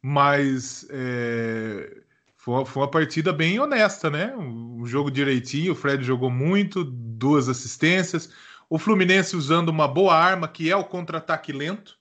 [0.00, 2.02] mas é,
[2.46, 4.32] foi, foi, uma partida bem honesta, né?
[4.36, 8.32] Um jogo direitinho, o Fred jogou muito, duas assistências,
[8.70, 11.98] o Fluminense usando uma boa arma, que é o contra-ataque lento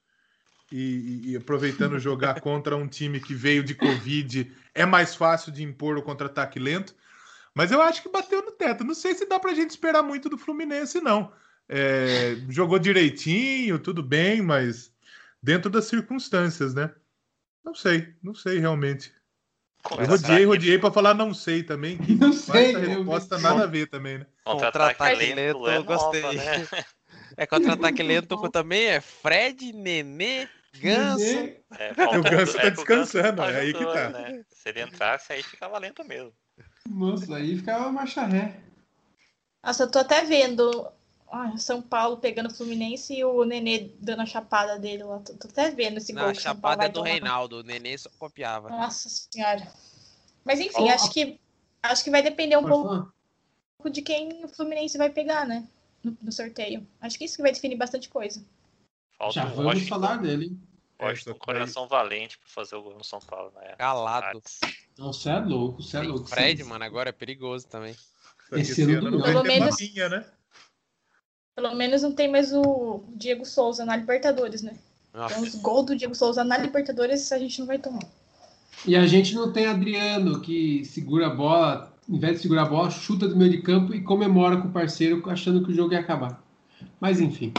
[0.71, 5.63] e, e, aproveitando jogar contra um time que veio de Covid, é mais fácil de
[5.63, 6.95] impor o contra-ataque lento.
[7.51, 8.83] Mas eu acho que bateu no teto.
[8.83, 11.31] Não sei se dá pra gente esperar muito do Fluminense, não.
[11.67, 14.93] É, jogou direitinho, tudo bem, mas
[15.41, 16.93] dentro das circunstâncias, né?
[17.63, 19.14] Não sei, não sei realmente.
[19.91, 21.97] Eu rodeei, rodeei para falar não sei também.
[21.97, 22.75] Que não sei.
[22.75, 24.25] A resposta nada a ver também, né?
[24.43, 26.21] Contra-ataque lento, lento, eu gostei.
[26.21, 26.67] Nova, né?
[27.37, 30.47] É contra-ataque lento também é Fred, Nenê,
[30.79, 31.55] Ganso.
[31.77, 34.09] É, o Ganso tá é, descansando, é aí que tá.
[34.09, 34.45] Né?
[34.49, 36.31] Se ele entrasse, aí ficava lento mesmo.
[36.89, 38.61] Nossa, aí ficava marcha ré.
[39.61, 40.89] Nossa, eu tô até vendo
[41.57, 45.19] São Paulo pegando o Fluminense e o Nenê dando a chapada dele lá.
[45.19, 46.31] Tô, tô até vendo esse Não, gol.
[46.31, 47.09] A chapada é do tomar.
[47.09, 48.69] Reinaldo, o Nenê só copiava.
[48.69, 49.67] Nossa senhora.
[50.43, 51.39] Mas enfim, oh, acho que
[51.81, 53.91] acho que vai depender um pouco falar?
[53.91, 55.67] de quem o Fluminense vai pegar, né?
[56.05, 56.87] no, no, sorteio.
[57.01, 58.45] Acho que isso que vai definir bastante coisa.
[59.17, 60.57] Falta Já vamos Washington, falar dele.
[61.01, 63.75] Washington é, coração valente para fazer o gol no São Paulo, né?
[63.77, 64.41] Calado.
[64.97, 66.27] Não, você é louco, você é louco.
[66.27, 66.69] Fred, sim.
[66.69, 67.95] mano, agora é perigoso também.
[68.51, 70.25] Esse, Esse ano, não pelo menos, né?
[71.55, 74.75] Pelo menos não tem mais o Diego Souza na Libertadores, né?
[75.13, 75.33] Nossa.
[75.33, 78.03] Então, os gols do Diego Souza na Libertadores a gente não vai tomar.
[78.85, 82.69] E a gente não tem Adriano que segura a bola em vez de segurar a
[82.69, 85.93] bola, chuta do meio de campo e comemora com o parceiro, achando que o jogo
[85.93, 86.41] ia acabar.
[86.99, 87.51] Mas enfim.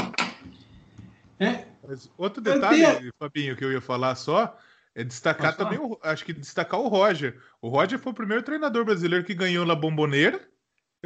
[1.39, 1.65] É.
[1.87, 3.13] Mas outro detalhe, tenho...
[3.19, 4.57] Fabinho, que eu ia falar só,
[4.95, 7.41] é destacar também, o, acho que destacar o Roger.
[7.61, 10.41] O Roger foi o primeiro treinador brasileiro que ganhou na Bomboneira,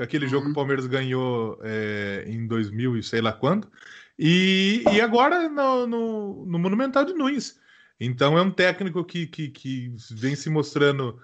[0.00, 0.30] aquele uhum.
[0.30, 0.54] jogo que o uhum.
[0.54, 3.70] Palmeiras ganhou é, em 2000 e sei lá quando,
[4.18, 7.58] e, e agora no, no, no Monumental de Nunes.
[7.98, 11.20] Então é um técnico que, que, que vem se mostrando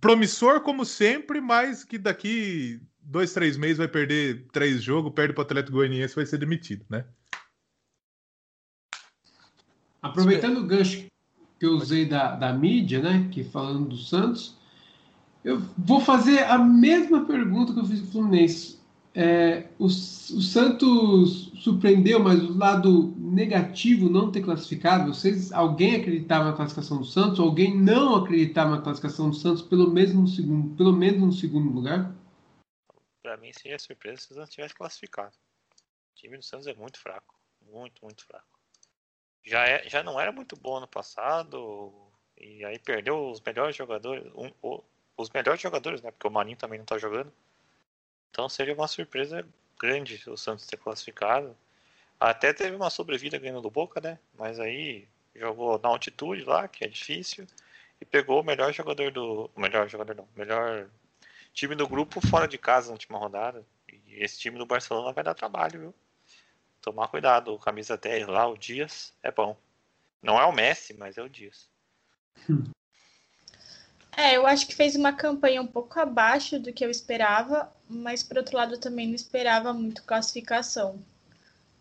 [0.00, 5.42] promissor como sempre, mas que daqui dois, três meses vai perder três jogos, perde para
[5.42, 7.04] o Atlético Goianiense vai ser demitido, né?
[10.00, 11.06] Aproveitando o gancho
[11.60, 14.58] que eu usei da, da mídia, né, que falando do Santos,
[15.44, 18.80] eu vou fazer a mesma pergunta que eu fiz para o Fluminense.
[19.14, 25.12] É, o, o Santos surpreendeu, mas o lado negativo não ter classificado?
[25.12, 27.40] Vocês, alguém acreditava na classificação do Santos?
[27.40, 32.14] Alguém não acreditava na classificação do Santos pelo mesmo segundo, pelo menos no segundo lugar?
[33.22, 35.34] Para mim seria surpresa se o Santos tivesse classificado.
[36.12, 37.34] O time do Santos é muito fraco,
[37.70, 38.46] muito, muito fraco.
[39.44, 41.92] Já, é, já não era muito bom no passado
[42.38, 44.50] e aí perdeu os melhores jogadores, um,
[45.16, 46.10] os melhores jogadores, né?
[46.10, 47.32] Porque o Marinho também não tá jogando.
[48.30, 49.46] Então seria uma surpresa
[49.78, 51.56] grande o Santos ter classificado.
[52.18, 54.18] Até teve uma sobrevida ganhando do Boca, né?
[54.38, 57.46] Mas aí jogou na altitude lá, que é difícil,
[58.00, 59.50] e pegou o melhor jogador do.
[59.56, 60.88] Melhor jogador não, melhor
[61.52, 63.64] time do grupo fora de casa na última rodada.
[63.88, 65.94] E esse time do Barcelona vai dar trabalho, viu?
[66.80, 69.56] Tomar cuidado, o camisa 10 lá, o Dias, é bom.
[70.22, 71.68] Não é o Messi, mas é o Dias.
[74.16, 78.22] É, eu acho que fez uma campanha um pouco abaixo do que eu esperava, mas
[78.22, 81.02] por outro lado também não esperava muito classificação.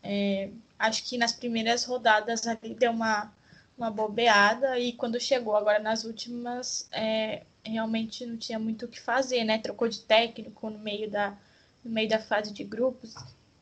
[0.03, 3.31] É, acho que nas primeiras rodadas ali deu uma,
[3.77, 8.99] uma bobeada e quando chegou agora nas últimas é, realmente não tinha muito o que
[8.99, 9.59] fazer, né?
[9.59, 11.37] Trocou de técnico no meio da,
[11.83, 13.13] no meio da fase de grupos,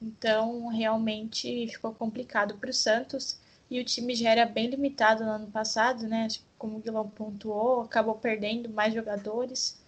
[0.02, 5.32] então realmente ficou complicado para o Santos e o time já era bem limitado no
[5.32, 6.28] ano passado, né?
[6.58, 9.80] Como o Guilherme pontuou, acabou perdendo mais jogadores.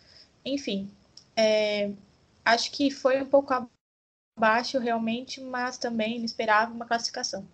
[0.45, 0.89] Enfim,
[1.35, 1.91] é,
[2.45, 3.53] acho que foi um pouco
[4.37, 7.47] abaixo realmente, mas também esperava uma classificação.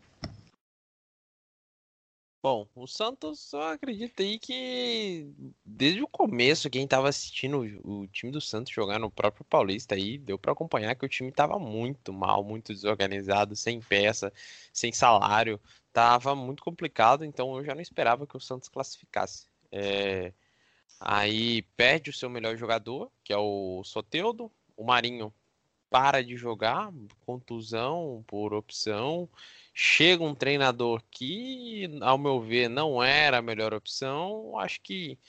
[2.41, 5.33] Bom, o Santos, eu acredito aí que
[5.65, 10.17] desde o começo, quem estava assistindo o, time do Santos jogar no próprio Paulista aí,
[10.17, 14.31] deu para acompanhar que o time estava muito mal, muito desorganizado, sem peça,
[14.71, 15.59] sem salário,
[15.91, 19.47] tava muito complicado, então eu já não esperava que o Santos classificasse.
[19.71, 20.31] É,
[20.99, 25.33] aí perde o seu melhor jogador, que é o Soteudo, o Marinho
[25.89, 26.91] para de jogar,
[27.25, 29.29] contusão por opção.
[29.79, 34.57] Chega um treinador que, ao meu ver, não era a melhor opção.
[34.57, 35.19] Acho que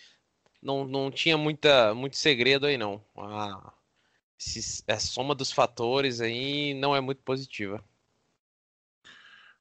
[0.62, 3.04] não, não tinha muita, muito segredo aí, não.
[3.14, 3.74] A,
[4.88, 7.84] a soma dos fatores aí não é muito positiva.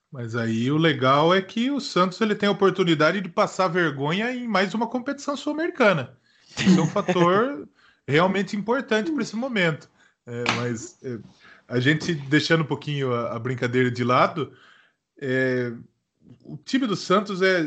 [0.09, 4.31] Mas aí o legal é que o Santos ele tem a oportunidade de passar vergonha
[4.31, 6.17] em mais uma competição sul-americana.
[6.57, 7.67] Isso é um fator
[8.07, 9.89] realmente importante para esse momento.
[10.25, 11.19] É, mas é,
[11.67, 14.55] a gente deixando um pouquinho a, a brincadeira de lado,
[15.19, 15.73] é,
[16.43, 17.61] o time do Santos é,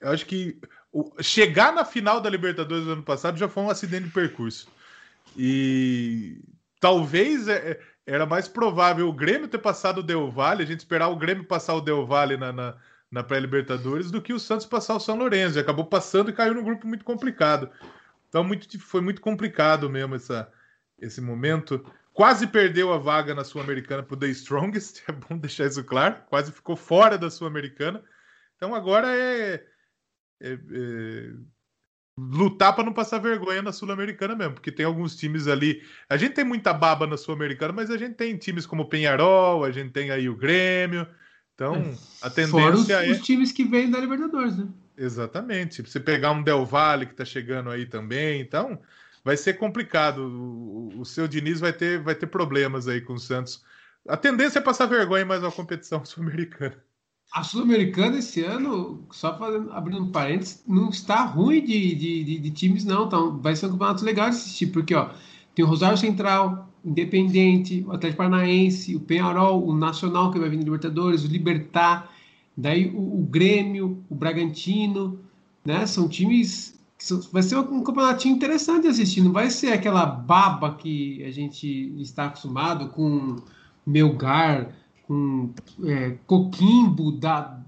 [0.00, 0.58] eu acho que
[0.92, 4.68] o, chegar na final da Libertadores do ano passado já foi um acidente de percurso.
[5.36, 6.38] E
[6.80, 11.08] talvez é, era mais provável o Grêmio ter passado o Del Valle, a gente esperar
[11.08, 12.76] o Grêmio passar o Del Valle na, na,
[13.10, 15.58] na pré-Libertadores, do que o Santos passar o São Lourenço.
[15.58, 17.70] acabou passando e caiu num grupo muito complicado.
[18.28, 20.50] Então muito, foi muito complicado mesmo essa,
[21.00, 21.84] esse momento.
[22.16, 26.16] Quase perdeu a vaga na Sul-Americana para o The Strongest, é bom deixar isso claro.
[26.30, 28.02] Quase ficou fora da Sul-Americana.
[28.56, 29.62] Então agora é,
[30.40, 31.32] é, é
[32.18, 35.82] lutar para não passar vergonha na Sul-Americana mesmo, porque tem alguns times ali.
[36.08, 39.62] A gente tem muita baba na Sul-Americana, mas a gente tem times como o Penharol,
[39.62, 41.06] a gente tem aí o Grêmio.
[41.54, 41.94] Então, é.
[42.22, 43.10] a tendência Fora os, é.
[43.10, 44.66] os times que vêm da Libertadores, né?
[44.96, 45.82] Exatamente.
[45.82, 48.80] Você pegar um Del Valle que está chegando aí também, então
[49.26, 50.18] vai ser complicado.
[50.20, 53.60] O, o seu Diniz vai ter, vai ter problemas aí com o Santos.
[54.08, 56.76] A tendência é passar vergonha em mais uma competição sul-americana.
[57.32, 62.38] A Sul-Americana esse ano, só fazendo, abrindo um parênteses, não está ruim de, de, de,
[62.38, 63.06] de, times, não.
[63.06, 65.10] Então, vai ser um campeonato legal de assistir, porque ó,
[65.52, 70.58] tem o Rosário Central, Independente, o Atlético Paranaense, o Penharol, o Nacional, que vai vir
[70.58, 72.12] no Libertadores, o Libertar,
[72.56, 75.18] daí o, o Grêmio, o Bragantino,
[75.64, 75.84] né?
[75.84, 76.75] São times.
[77.30, 81.94] Vai ser um campeonatinho interessante de assistir, não vai ser aquela baba que a gente
[82.00, 83.36] está acostumado com
[83.86, 84.72] Melgar
[85.06, 85.52] com
[85.84, 87.60] é, Coquimbo, da,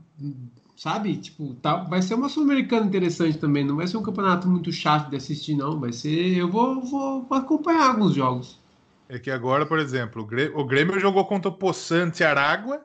[0.77, 1.17] sabe?
[1.17, 3.65] Tipo, tá, vai ser uma Sul-Americana interessante também.
[3.65, 5.79] Não vai ser um campeonato muito chato de assistir, não.
[5.79, 6.37] Vai ser.
[6.37, 8.61] Eu vou, vou, acompanhar alguns jogos.
[9.09, 12.85] É que agora, por exemplo, o Grêmio, o Grêmio jogou contra o Poçante Aragua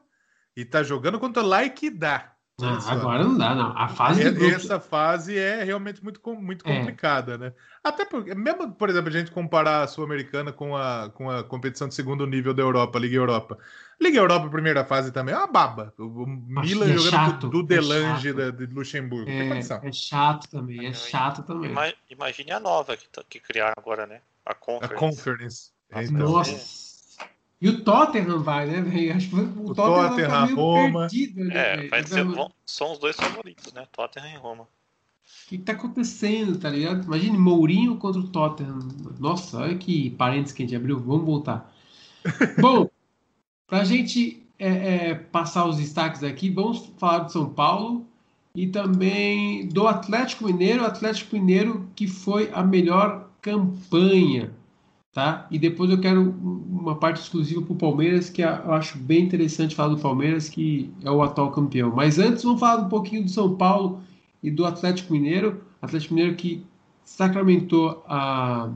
[0.55, 2.32] e tá jogando contra o Laikidá.
[2.63, 3.77] Ah, agora não dá, não.
[3.77, 4.65] A fase é, grupos...
[4.65, 6.77] Essa fase é realmente muito, muito é.
[6.77, 7.37] complicada, é.
[7.37, 7.53] né?
[7.83, 11.87] Até porque, mesmo, por exemplo, a gente comparar a Sul-Americana com a, com a competição
[11.87, 13.57] de segundo nível da Europa, Liga Europa.
[14.01, 15.93] Liga Europa, primeira fase também, é uma baba.
[15.97, 19.29] O Milan é jogando chato, do, do é Delange é de Luxemburgo.
[19.29, 21.73] É, é, chato também, é chato também.
[22.09, 24.21] Imagine a nova que, que criaram agora, né?
[24.45, 24.93] A Conference.
[24.93, 25.71] A Conference.
[25.91, 26.82] Então, Nossa.
[27.63, 29.15] E o Tottenham vai, né, velho?
[29.15, 30.99] Acho que o, o Tottenham, Tottenham tá Roma.
[31.07, 33.87] Perdido, né, é, vai ser, vão, são os dois favoritos, né?
[33.89, 34.63] Tottenham e Roma.
[34.63, 34.67] O
[35.47, 37.05] que, que tá acontecendo, tá ligado?
[37.05, 38.79] Imagine Mourinho contra o Tottenham.
[39.17, 40.99] Nossa, olha que parênteses que a gente abriu.
[40.99, 41.73] Vamos voltar.
[42.59, 42.89] Bom,
[43.65, 48.05] pra gente é, é, passar os destaques aqui, vamos falar de São Paulo
[48.53, 54.51] e também do Atlético Mineiro, Atlético Mineiro que foi a melhor campanha,
[55.13, 55.47] tá?
[55.51, 59.75] E depois eu quero uma parte exclusiva para o Palmeiras, que eu acho bem interessante
[59.75, 61.93] falar do Palmeiras, que é o atual campeão.
[61.95, 64.01] Mas antes vamos falar um pouquinho do São Paulo
[64.41, 66.65] e do Atlético Mineiro, Atlético Mineiro que
[67.03, 68.71] sacramentou a,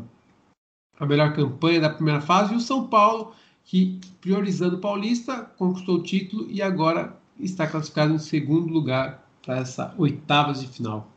[1.00, 3.34] a melhor campanha da primeira fase, e o São Paulo
[3.66, 9.58] que, priorizando o Paulista, conquistou o título e agora está classificado em segundo lugar para
[9.58, 11.12] essa oitavas de final.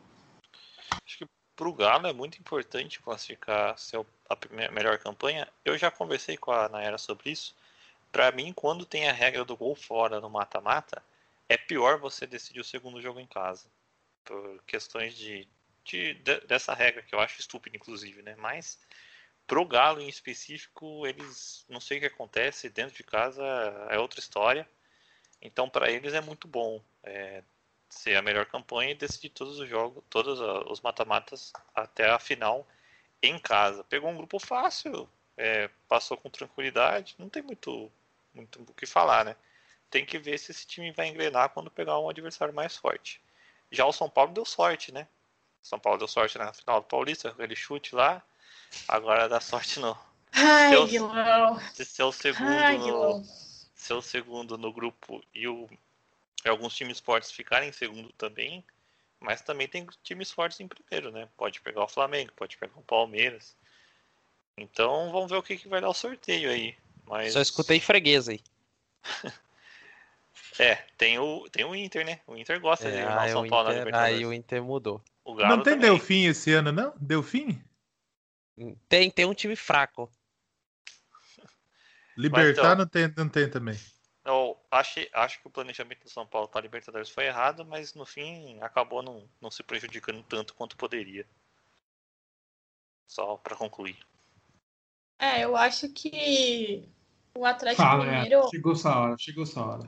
[1.61, 4.35] Para o Galo é muito importante classificar seu, a
[4.71, 5.47] melhor campanha.
[5.63, 7.55] Eu já conversei com a Nayara sobre isso.
[8.11, 11.03] Para mim, quando tem a regra do gol fora no mata-mata,
[11.47, 13.67] é pior você decidir o segundo jogo em casa.
[14.25, 15.47] Por questões de,
[15.85, 18.35] de, de dessa regra, que eu acho estúpida, inclusive, né?
[18.39, 18.79] Mas
[19.45, 23.45] Pro Galo em específico, eles não sei o que acontece dentro de casa
[23.91, 24.67] é outra história.
[25.39, 27.43] Então para eles é muito bom é,
[27.91, 32.65] ser a melhor campanha e decidir todos os jogos, todos os mata-matas até a final
[33.21, 33.83] em casa.
[33.83, 37.91] Pegou um grupo fácil, é, passou com tranquilidade, não tem muito
[38.33, 39.35] muito o que falar, né?
[39.89, 43.21] Tem que ver se esse time vai engrenar quando pegar um adversário mais forte.
[43.69, 45.05] Já o São Paulo deu sorte, né?
[45.61, 48.23] São Paulo deu sorte na final do Paulista, aquele chute lá.
[48.87, 49.97] Agora dá sorte no.
[50.31, 51.59] Ai, seu, Guilão.
[51.73, 53.23] Seu segundo, Ai, no,
[53.75, 55.69] seu segundo no grupo e, o,
[56.49, 58.63] alguns times fortes ficarem em segundo também.
[59.19, 61.29] Mas também tem times fortes em primeiro, né?
[61.37, 63.55] Pode pegar o Flamengo, pode pegar o Palmeiras.
[64.57, 66.75] Então vamos ver o que, que vai dar o sorteio aí.
[67.05, 67.33] Mas...
[67.33, 68.41] Só escutei freguesa aí.
[70.59, 72.19] é, tem o, tem o Inter, né?
[72.25, 74.17] O Inter gosta é, de levar o São Paulo Inter, na Libertadores.
[74.17, 75.03] Aí o Inter mudou.
[75.23, 75.79] O não tem também.
[75.91, 76.93] Delfim esse ano, não?
[76.99, 77.63] Delfim?
[78.89, 80.11] Tem, tem um time fraco.
[82.17, 83.79] Libertar então, não, tem, não tem também.
[84.23, 88.05] Eu acho, acho que o planejamento do São Paulo para Libertadores foi errado, mas no
[88.05, 91.25] fim acabou não, não se prejudicando tanto quanto poderia.
[93.07, 93.97] Só para concluir.
[95.19, 96.87] É, eu acho que
[97.35, 98.45] o Atlético Fala, Mineiro.
[98.45, 98.49] É.
[98.49, 99.87] Chegou essa hora, chegou essa hora.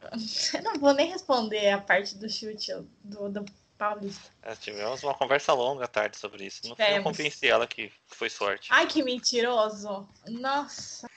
[0.54, 3.44] Eu não vou nem responder a parte do chute do, do
[3.76, 4.30] Paulista.
[4.42, 6.68] É, tivemos uma conversa longa à tarde sobre isso.
[6.68, 8.68] No fim, eu convenci ela que foi sorte.
[8.72, 10.08] Ai, que mentiroso!
[10.28, 11.08] Nossa!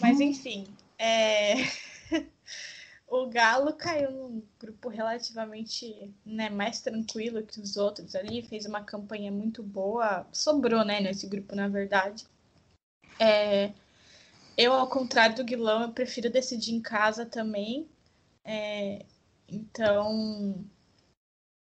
[0.00, 0.66] Mas enfim,
[1.02, 1.54] é...
[3.08, 8.84] o Galo caiu num grupo relativamente né, mais tranquilo que os outros ali, fez uma
[8.84, 12.24] campanha muito boa, sobrou né, nesse grupo, na verdade.
[13.18, 13.72] É...
[14.56, 17.88] Eu, ao contrário do Guilão, eu prefiro decidir em casa também.
[18.44, 19.04] É...
[19.48, 20.64] Então,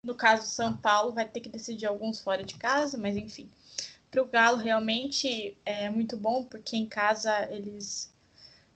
[0.04, 3.50] no caso, São Paulo vai ter que decidir alguns fora de casa, mas enfim.
[4.12, 8.12] Para o Galo, realmente é muito bom, porque em casa eles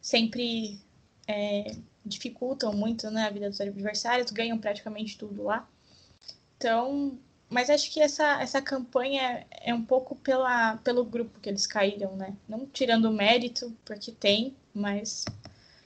[0.04, 0.78] sempre
[1.26, 1.76] é,
[2.06, 5.68] dificultam muito né, a vida dos adversários, ganham praticamente tudo lá.
[6.58, 7.18] Então,
[7.49, 12.16] mas acho que essa, essa campanha é um pouco pela, pelo grupo que eles caíram,
[12.16, 12.36] né?
[12.47, 15.24] Não tirando o mérito, porque tem, mas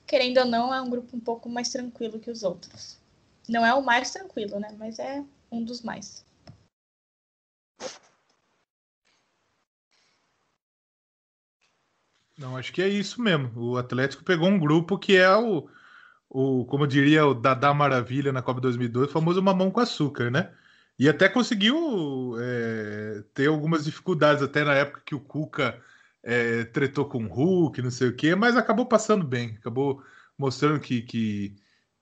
[0.06, 2.98] querendo ou não, é um grupo um pouco mais tranquilo que os outros.
[3.48, 4.74] Não é o mais tranquilo, né?
[4.78, 6.24] Mas é um dos mais.
[12.38, 13.50] Não, acho que é isso mesmo.
[13.56, 15.68] O Atlético pegou um grupo que é o,
[16.28, 20.52] o como diria o Dadá Maravilha na Copa 2002, o famoso mamão com açúcar, né?
[20.98, 25.80] E até conseguiu é, ter algumas dificuldades, até na época que o Cuca
[26.22, 30.02] é, tretou com o Hulk, não sei o quê, mas acabou passando bem, acabou
[30.38, 31.56] mostrando que, que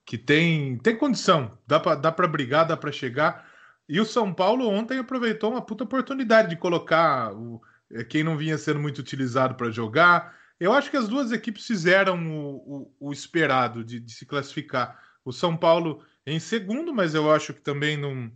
[0.07, 3.45] que tem, tem condição, dá para dá brigar, dá para chegar.
[3.89, 7.61] E o São Paulo ontem aproveitou uma puta oportunidade de colocar o,
[8.09, 10.35] quem não vinha sendo muito utilizado para jogar.
[10.59, 14.99] Eu acho que as duas equipes fizeram o, o, o esperado de, de, se classificar.
[15.23, 18.31] O São Paulo em segundo, mas eu acho que também não,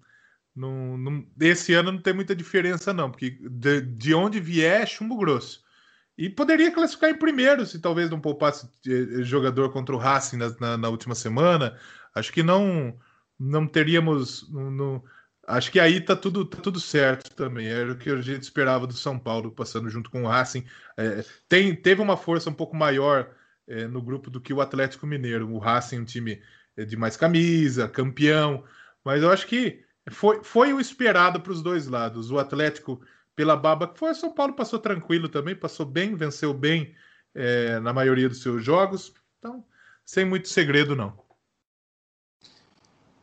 [1.40, 5.64] esse ano não tem muita diferença, não, porque de, de onde vier é chumbo grosso.
[6.18, 10.50] E poderia classificar em primeiro, se talvez não poupasse eh, jogador contra o Racing na,
[10.60, 11.78] na, na última semana.
[12.14, 12.98] Acho que não
[13.40, 14.48] não teríamos.
[14.52, 15.04] Não, não,
[15.52, 17.68] acho que aí tá tudo, tá tudo certo também.
[17.68, 20.66] Era o que a gente esperava do São Paulo passando junto com o Racing.
[20.98, 23.34] É, tem, teve uma força um pouco maior
[23.68, 25.50] é, no grupo do que o Atlético Mineiro.
[25.50, 26.42] O Racing, um time
[26.88, 28.64] de mais camisa, campeão.
[29.04, 32.32] Mas eu acho que foi, foi o esperado para os dois lados.
[32.32, 33.02] O Atlético
[33.36, 34.12] pela baba que foi.
[34.12, 36.96] O São Paulo passou tranquilo também, passou bem, venceu bem
[37.34, 39.14] é, na maioria dos seus jogos.
[39.40, 39.66] Então,
[40.06, 41.21] sem muito segredo, não.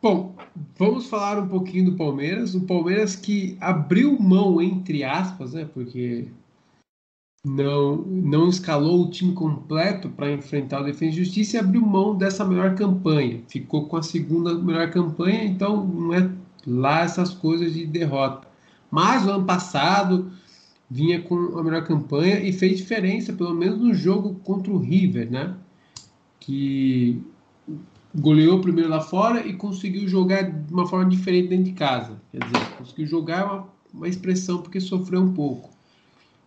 [0.01, 0.37] Bom,
[0.79, 2.55] vamos falar um pouquinho do Palmeiras.
[2.55, 5.65] O Palmeiras que abriu mão, entre aspas, né?
[5.65, 6.29] Porque
[7.45, 12.17] não, não escalou o time completo para enfrentar o Defesa e Justiça e abriu mão
[12.17, 13.43] dessa melhor campanha.
[13.49, 16.31] Ficou com a segunda melhor campanha, então não é
[16.65, 18.47] lá essas coisas de derrota.
[18.91, 20.31] Mas o ano passado
[20.89, 25.31] vinha com a melhor campanha e fez diferença, pelo menos no jogo contra o River,
[25.31, 25.55] né?
[26.39, 27.21] Que
[28.15, 32.21] goleou primeiro lá fora e conseguiu jogar de uma forma diferente dentro de casa.
[32.33, 35.71] Quer dizer, conseguiu jogar uma, uma expressão porque sofreu um pouco.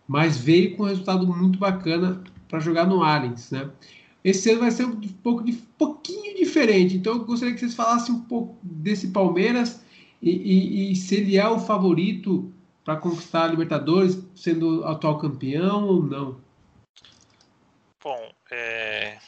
[0.06, 3.70] Mas veio com um resultado muito bacana para jogar no Allianz, né?
[4.24, 6.96] Esse ano vai ser um pouco de, pouquinho diferente.
[6.96, 9.82] Então eu gostaria que vocês falassem um pouco desse Palmeiras
[10.20, 12.52] e, e, e se ele é o favorito
[12.84, 16.36] para conquistar a Libertadores, sendo atual campeão ou não?
[18.02, 19.18] Bom, é...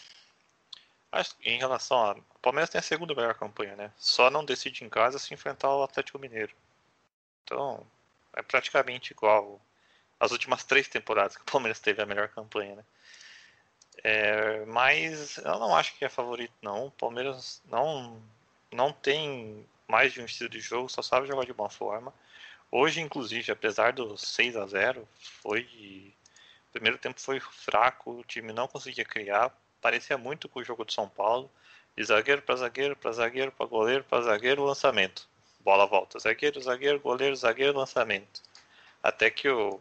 [1.42, 2.12] Em relação a.
[2.12, 3.92] O Palmeiras tem a segunda melhor campanha, né?
[3.96, 6.54] Só não decide em casa se enfrentar o Atlético Mineiro.
[7.44, 7.86] Então,
[8.34, 9.60] é praticamente igual
[10.18, 12.84] as últimas três temporadas que o Palmeiras teve a melhor campanha, né?
[14.02, 16.86] É, mas eu não acho que é favorito, não.
[16.86, 18.22] O Palmeiras não,
[18.72, 22.12] não tem mais de um estilo de jogo, só sabe jogar de boa forma.
[22.70, 25.08] Hoje, inclusive, apesar do 6 a 0
[25.42, 26.12] foi.
[26.70, 29.56] O primeiro tempo foi fraco, o time não conseguia criar.
[29.84, 31.50] Parecia muito com o jogo do São Paulo.
[31.94, 35.28] De zagueiro para zagueiro, para zagueiro, para goleiro, para zagueiro, lançamento.
[35.60, 36.18] Bola volta.
[36.18, 38.40] Zagueiro, zagueiro, goleiro, zagueiro, lançamento.
[39.02, 39.78] Até que o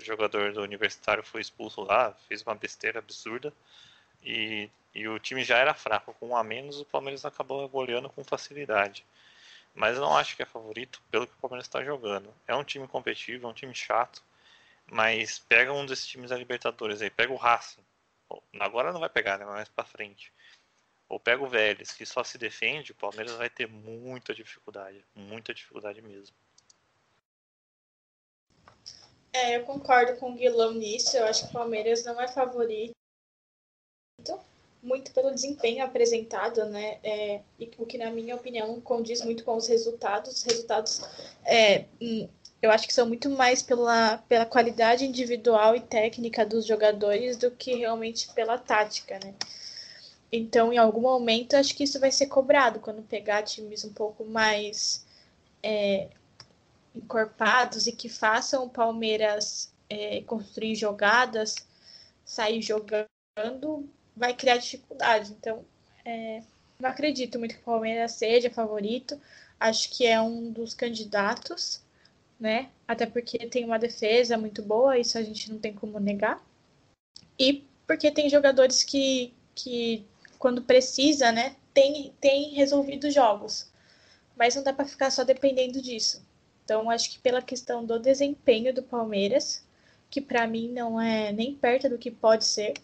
[0.00, 3.52] jogador do Universitário foi expulso lá, fez uma besteira absurda.
[4.24, 6.12] E, e o time já era fraco.
[6.18, 9.04] Com um a menos, o Palmeiras acabou goleando com facilidade
[9.74, 12.32] mas eu não acho que é favorito pelo que o Palmeiras está jogando.
[12.46, 14.22] É um time competitivo, é um time chato,
[14.86, 17.83] mas pega um desses times da Libertadores aí, pega o Racing.
[18.58, 19.44] Agora não vai pegar, né?
[19.44, 20.32] Mais para frente.
[21.08, 25.52] Ou pega o Vélez, que só se defende, o Palmeiras vai ter muita dificuldade, muita
[25.52, 26.34] dificuldade mesmo.
[29.32, 31.16] É, eu concordo com o Guilherme nisso.
[31.16, 32.94] Eu acho que o Palmeiras não é favorito
[34.84, 36.98] muito pelo desempenho apresentado, né?
[37.02, 40.36] É, e o que, na minha opinião, condiz muito com os resultados.
[40.36, 41.00] Os resultados,
[41.44, 42.28] é, hum,
[42.64, 47.50] eu acho que são muito mais pela, pela qualidade individual e técnica dos jogadores do
[47.50, 49.34] que realmente pela tática, né?
[50.32, 54.24] Então, em algum momento, acho que isso vai ser cobrado quando pegar times um pouco
[54.24, 55.04] mais
[55.62, 56.08] é,
[56.96, 61.54] encorpados e que façam o Palmeiras é, construir jogadas,
[62.24, 65.32] sair jogando vai criar dificuldade.
[65.32, 65.64] Então,
[66.04, 66.42] é,
[66.80, 69.20] não acredito muito que o Palmeiras seja favorito.
[69.60, 71.83] Acho que é um dos candidatos,
[72.38, 72.70] né?
[72.86, 76.44] Até porque tem uma defesa muito boa, isso a gente não tem como negar.
[77.38, 80.06] E porque tem jogadores que, que
[80.38, 83.70] quando precisa, né, tem, tem resolvido jogos.
[84.36, 86.24] Mas não dá para ficar só dependendo disso.
[86.64, 89.66] Então, acho que pela questão do desempenho do Palmeiras,
[90.10, 92.74] que para mim não é nem perto do que pode ser,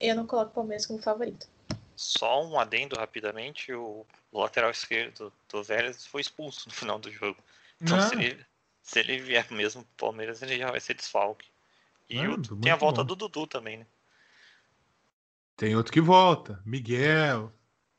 [0.00, 1.48] eu não coloco o Palmeiras como favorito.
[1.96, 7.42] Só um adendo rapidamente, o lateral esquerdo do Vélez foi expulso no final do jogo.
[7.80, 8.46] Então se ele,
[8.82, 11.48] se ele, vier mesmo pro Palmeiras, ele já vai ser desfalque.
[12.08, 13.08] E o, tem a volta bom.
[13.08, 13.86] do Dudu também, né?
[15.56, 17.52] Tem outro que volta, Miguel.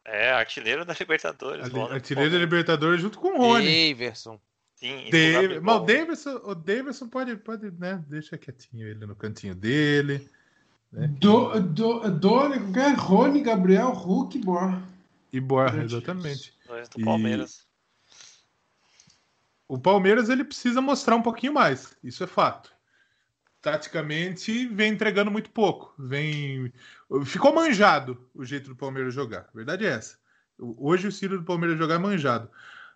[0.03, 1.73] É, artilheiro da Libertadores.
[1.73, 3.93] artilheiro da Libertadores junto com o Rony.
[3.93, 4.39] Daverson.
[4.75, 8.03] Sim, Dave, mas o Davidson, o Davidson pode, pode, né?
[8.07, 10.29] Deixa quietinho ele no cantinho dele.
[10.91, 11.07] Né?
[11.07, 12.29] Do, do, do,
[12.97, 14.83] Rony, Gabriel, Hulk e Borja.
[15.31, 16.53] E Borja, exatamente.
[16.67, 17.64] Dois do Palmeiras.
[19.67, 22.71] O Palmeiras ele precisa mostrar um pouquinho mais, isso é fato.
[23.61, 26.71] Taticamente vem entregando muito pouco, vem
[27.25, 29.49] ficou manjado o jeito do Palmeiras jogar.
[29.53, 30.17] Verdade é essa.
[30.59, 32.49] Hoje o estilo do Palmeiras jogar é manjado.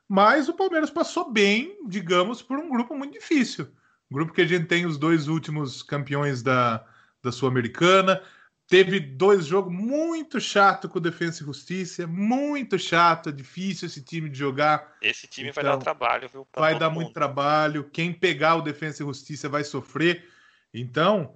[0.08, 3.68] Mas o Palmeiras passou bem, digamos, por um grupo muito difícil.
[4.12, 6.84] Grupo que a gente tem os dois últimos campeões da,
[7.22, 8.22] da Sul-Americana.
[8.70, 14.04] Teve dois jogos muito chato com o Defensa e Justiça, muito chato, é difícil esse
[14.04, 14.96] time de jogar.
[15.02, 16.48] Esse time então, vai dar trabalho, viu?
[16.56, 17.02] Vai dar mundo.
[17.02, 17.90] muito trabalho.
[17.92, 20.24] Quem pegar o Defensa e Justiça vai sofrer.
[20.72, 21.36] Então,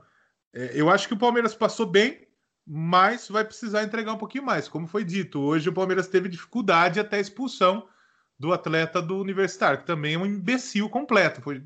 [0.54, 2.28] é, eu acho que o Palmeiras passou bem,
[2.68, 4.68] mas vai precisar entregar um pouquinho mais.
[4.68, 7.90] Como foi dito, hoje o Palmeiras teve dificuldade até a expulsão
[8.38, 11.64] do atleta do Universitário, que também é um imbecil completo, foi,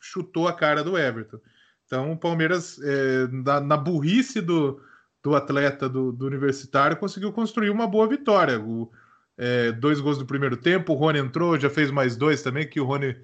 [0.00, 1.38] chutou a cara do Everton.
[1.86, 4.80] Então, o Palmeiras, é, na, na, burrice do,
[5.24, 8.60] do atleta do, do, Universitário, conseguiu construir uma boa vitória.
[8.60, 8.92] O,
[9.38, 12.78] é, dois gols no primeiro tempo, o Rony entrou, já fez mais dois também, que
[12.78, 13.16] o Rony.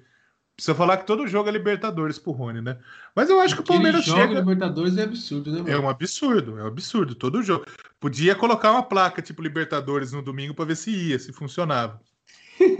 [0.53, 2.77] Precisa falar que todo jogo é Libertadores pro Rony, né?
[3.15, 4.39] Mas eu acho que o Palmeiras joga chega.
[4.39, 5.59] Libertadores é absurdo, né?
[5.59, 5.69] Mano?
[5.71, 7.15] É um absurdo, é um absurdo.
[7.15, 7.65] Todo jogo.
[7.99, 12.01] Podia colocar uma placa tipo Libertadores no domingo para ver se ia, se funcionava.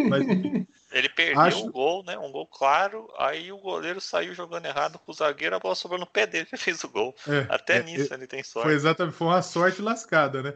[0.10, 0.26] Mas...
[0.92, 1.66] ele perdeu Acho...
[1.66, 2.18] um gol, né?
[2.18, 3.08] Um gol claro.
[3.18, 6.46] Aí o goleiro saiu jogando errado com o zagueiro, a bola sobrou no pé dele
[6.50, 7.16] que fez o gol.
[7.28, 8.66] É, Até é, nisso é, ele tem sorte.
[8.66, 10.54] Foi exatamente, foi uma sorte lascada, né?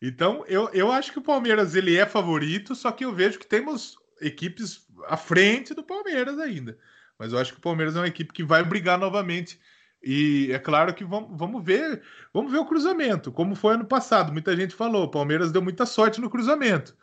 [0.00, 3.46] Então, eu, eu acho que o Palmeiras ele é favorito, só que eu vejo que
[3.46, 6.78] temos equipes à frente do Palmeiras ainda.
[7.18, 9.60] Mas eu acho que o Palmeiras é uma equipe que vai brigar novamente.
[10.00, 14.32] E é claro que vamos, vamos ver, vamos ver o cruzamento, como foi ano passado.
[14.32, 16.96] Muita gente falou, o Palmeiras deu muita sorte no cruzamento.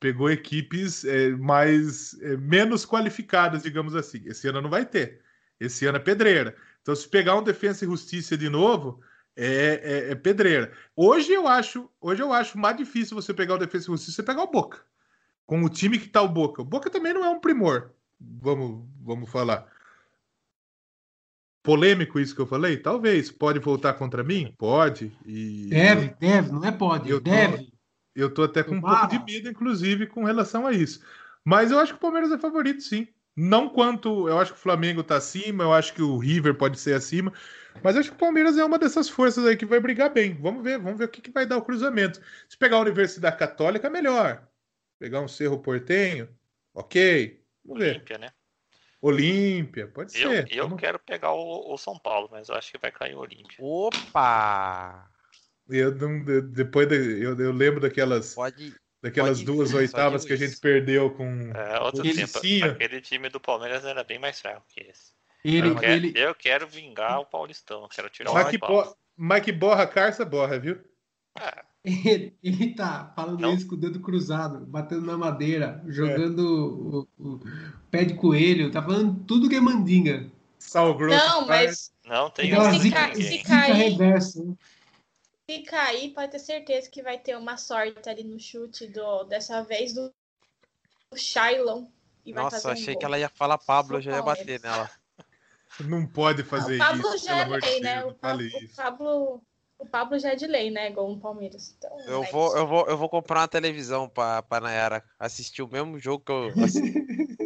[0.00, 4.22] Pegou equipes é, mais é, menos qualificadas, digamos assim.
[4.24, 5.20] Esse ano não vai ter.
[5.60, 6.56] Esse ano é pedreira.
[6.80, 9.00] Então, se pegar um defesa e justiça de novo,
[9.36, 10.72] é, é, é, pedreira.
[10.96, 14.22] Hoje eu acho, hoje eu acho mais difícil você pegar o defesa e justiça você
[14.22, 14.80] pegar o Boca.
[15.44, 16.62] Com o time que tá o Boca.
[16.62, 17.90] O Boca também não é um primor.
[18.18, 19.70] Vamos, vamos falar
[21.62, 22.76] polêmico isso que eu falei?
[22.76, 23.30] Talvez.
[23.30, 24.54] Pode voltar contra mim?
[24.58, 25.12] Pode.
[25.24, 27.58] E deve, deve, não é pode, eu deve.
[27.58, 27.72] Tô,
[28.20, 31.04] eu tô até com um pouco de medo, inclusive, com relação a isso.
[31.44, 33.08] Mas eu acho que o Palmeiras é favorito, sim.
[33.36, 34.28] Não quanto.
[34.28, 37.32] Eu acho que o Flamengo tá acima, eu acho que o River pode ser acima.
[37.82, 40.34] Mas eu acho que o Palmeiras é uma dessas forças aí que vai brigar bem.
[40.34, 42.20] Vamos ver, vamos ver o que, que vai dar o cruzamento.
[42.48, 44.46] Se pegar a Universidade Católica, melhor.
[44.98, 46.28] Pegar um Cerro Portenho,
[46.74, 47.42] ok.
[47.64, 47.90] Vamos ver.
[47.92, 48.30] Olímpia, né?
[49.00, 50.48] Olímpia, pode eu, ser.
[50.50, 53.56] Eu quero pegar o, o, São Paulo, mas eu acho que vai cair o Olímpia.
[53.58, 55.08] Opa!
[55.70, 55.92] Eu,
[56.42, 61.10] depois de, eu, eu lembro daquelas, pode, daquelas pode duas oitavas que a gente perdeu
[61.10, 62.38] com é, outro o tempo.
[62.66, 65.12] Aquele time do Palmeiras era bem mais fraco que esse.
[65.44, 66.12] Ele, eu, quero, ele...
[66.14, 68.58] eu quero vingar o Paulistão, quero tirar o Mike,
[69.16, 70.78] Mike Borra, Carça Borra, viu?
[71.38, 71.70] É.
[71.82, 73.54] Ele, ele tá falando não.
[73.54, 77.22] isso com o dedo cruzado, batendo na madeira, jogando é.
[77.22, 77.40] o, o,
[77.90, 80.30] pé de coelho, tá falando tudo que é mandinga.
[80.58, 81.16] Sal grosso.
[81.16, 81.90] Não, mas.
[82.04, 83.72] Não tem então, se, ca se cair.
[83.72, 84.58] Reverso.
[85.50, 89.64] Se cair, pode ter certeza que vai ter uma sorte ali no chute do, dessa
[89.64, 90.12] vez do,
[91.10, 91.86] do Shailon.
[92.24, 93.00] Nossa, um achei gol.
[93.00, 94.88] que ela ia falar Pablo, eu já ia bater nela.
[95.80, 96.84] Não pode fazer isso.
[96.84, 98.04] O Pablo isso, já é lei, né?
[98.04, 99.42] O Pablo, o Pablo,
[99.76, 100.90] o Pablo já é de lei, né?
[100.90, 101.74] Igual no Palmeiras.
[101.76, 105.68] Então, eu, vou, eu, vou, eu vou comprar uma televisão pra, pra Nayara assistir o
[105.68, 106.52] mesmo jogo que eu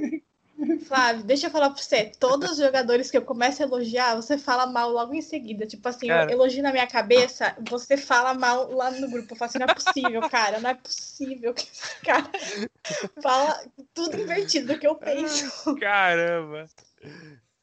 [0.85, 2.12] Flávio, deixa eu falar pra você.
[2.18, 5.66] Todos os jogadores que eu começo a elogiar, você fala mal logo em seguida.
[5.66, 6.30] Tipo assim, cara...
[6.30, 9.32] eu elogio na minha cabeça, você fala mal lá no grupo.
[9.32, 10.61] Eu falo assim, não é possível, cara.
[10.61, 12.30] Não é possível que esse cara
[13.22, 15.74] fala tudo invertido do que eu penso.
[15.76, 16.66] Caramba!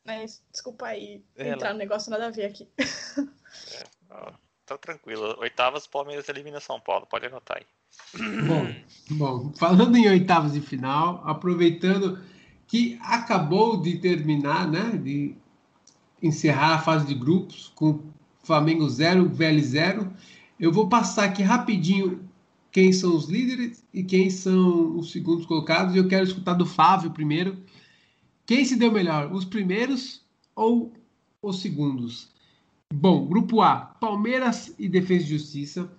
[0.06, 2.68] Mas, desculpa aí, entrar no negócio nada a ver aqui.
[2.78, 4.32] É,
[4.66, 5.38] tá tranquilo.
[5.40, 7.06] Oitavas, Palmeiras elimina São Paulo.
[7.06, 7.66] Pode anotar aí.
[8.48, 8.76] Bom,
[9.12, 12.20] bom, falando em oitavas de final, aproveitando
[12.72, 15.36] que acabou de terminar, né, de
[16.24, 18.00] encerrar a fase de grupos com
[18.44, 20.10] Flamengo 0, Vélez 0.
[20.58, 22.22] Eu vou passar aqui rapidinho
[22.72, 25.98] quem são os líderes e quem são os segundos colocados.
[25.98, 27.58] Eu quero escutar do Flávio primeiro.
[28.46, 30.22] Quem se deu melhor, os primeiros
[30.56, 30.94] ou
[31.42, 32.30] os segundos?
[32.94, 35.92] Bom, grupo A, Palmeiras e Defesa e Justiça.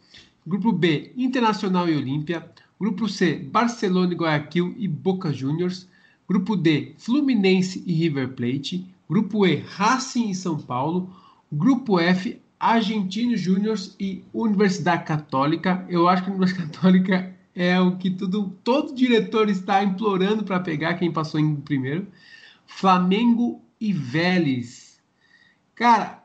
[0.47, 2.51] Grupo B, Internacional e Olímpia.
[2.81, 5.92] Grupo C, Barcelona e Guayaquil e Boca Juniors.
[6.33, 8.87] Grupo D, Fluminense e River Plate.
[9.07, 11.11] Grupo E, Racing e São Paulo.
[11.53, 15.85] Grupo F, Argentinos Júniors e Universidade Católica.
[15.91, 20.59] Eu acho que a Universidade Católica é o que tudo, todo diretor está implorando para
[20.59, 22.07] pegar quem passou em primeiro.
[22.65, 24.99] Flamengo e Vélez.
[25.75, 26.25] Cara,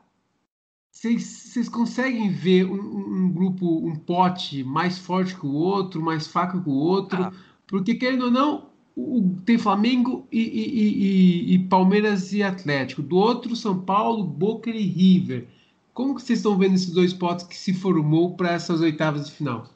[0.90, 6.62] vocês conseguem ver um, um, grupo, um pote mais forte que o outro, mais fraco
[6.62, 7.24] que o outro?
[7.26, 7.34] Ah.
[7.68, 13.04] Porque, querendo ou não, o, tem Flamengo e, e, e, e, Palmeiras e Atlético.
[13.04, 15.48] Do outro, São Paulo, Boca e River.
[15.94, 19.32] Como que vocês estão vendo esses dois potes que se formou para essas oitavas de
[19.34, 19.68] final?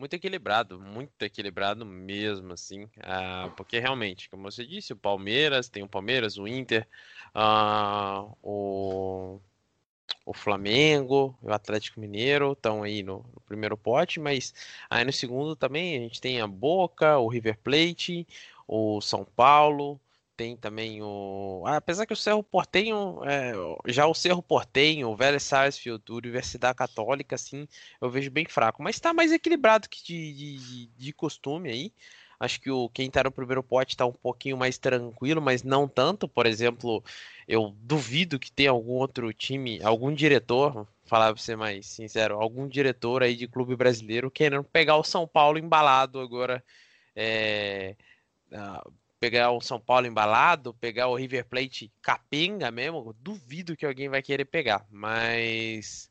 [0.00, 5.82] muito equilibrado, muito equilibrado mesmo, assim, uh, porque realmente, como você disse, o Palmeiras, tem
[5.82, 6.88] o Palmeiras, o Inter,
[7.36, 9.38] uh, o,
[10.24, 14.54] o Flamengo, o Atlético Mineiro estão aí no, no, primeiro pote, mas
[14.88, 18.26] aí no segundo também a gente tem a Boca, o River Plate,
[18.66, 20.00] o São Paulo,
[20.40, 21.62] tem também o.
[21.66, 23.52] Ah, apesar que o Cerro Portenho, é,
[23.92, 27.68] já o Cerro Portenho, o Vélez Sarsfield, Universidade Católica, assim,
[28.00, 28.82] eu vejo bem fraco.
[28.82, 31.92] Mas está mais equilibrado que de, de, de, costume aí.
[32.38, 35.86] Acho que o, quem está no primeiro pote está um pouquinho mais tranquilo, mas não
[35.86, 36.26] tanto.
[36.26, 37.04] Por exemplo,
[37.50, 42.68] eu duvido que tenha algum outro time, algum diretor, falar para ser mais sincero, algum
[42.68, 46.64] diretor aí de clube brasileiro querendo pegar o São Paulo embalado agora.
[47.16, 47.96] É,
[49.18, 54.22] pegar o São Paulo embalado, pegar o River Plate capenga mesmo, duvido que alguém vai
[54.22, 54.86] querer pegar.
[54.90, 56.10] Mas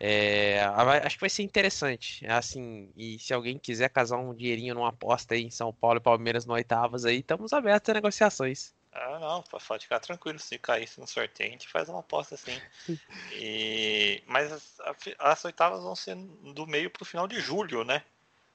[0.00, 0.60] É,
[1.04, 2.26] acho que vai ser interessante.
[2.26, 6.02] Assim, e se alguém quiser casar um dinheirinho numa aposta aí em São Paulo e
[6.02, 8.74] Palmeiras no oitavas aí, estamos abertos a negociações.
[8.94, 10.38] Ah, não, pode ficar tranquilo.
[10.38, 12.60] Se caísse no sorteio, a gente faz uma aposta assim.
[13.32, 14.22] E...
[14.26, 14.80] Mas as,
[15.18, 18.04] as oitavas vão ser do meio para o final de julho, né?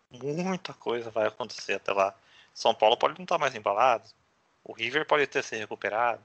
[0.09, 2.15] Muita coisa vai acontecer até lá.
[2.53, 4.09] São Paulo pode não estar tá mais embalado.
[4.63, 6.23] O River pode ter se recuperado.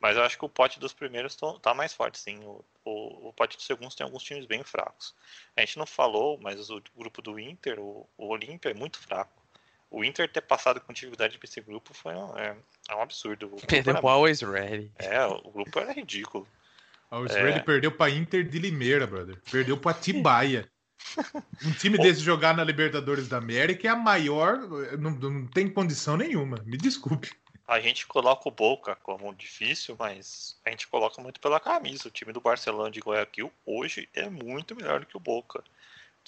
[0.00, 2.38] Mas eu acho que o pote dos primeiros está mais forte, sim.
[2.44, 5.14] O, o, o, pote dos segundos tem alguns times bem fracos.
[5.56, 9.43] A gente não falou, mas o grupo do Inter, o, o Olímpia, é muito fraco.
[9.94, 12.56] O Inter ter passado com dificuldade para esse grupo foi um, é,
[12.90, 13.48] é um absurdo.
[13.64, 14.90] Perdeu para Always Ready.
[14.98, 16.48] É, o grupo era ridículo.
[17.08, 17.40] Always é...
[17.40, 19.40] Ready perdeu para Inter de Limeira, brother.
[19.48, 20.68] Perdeu para Tibaia.
[21.64, 24.58] Um time desse jogar na Libertadores da América é a maior.
[24.98, 26.56] Não, não tem condição nenhuma.
[26.66, 27.30] Me desculpe.
[27.64, 32.08] A gente coloca o Boca como difícil, mas a gente coloca muito pela camisa.
[32.08, 35.62] O time do Barcelona de Guayaquil hoje é muito melhor do que o Boca.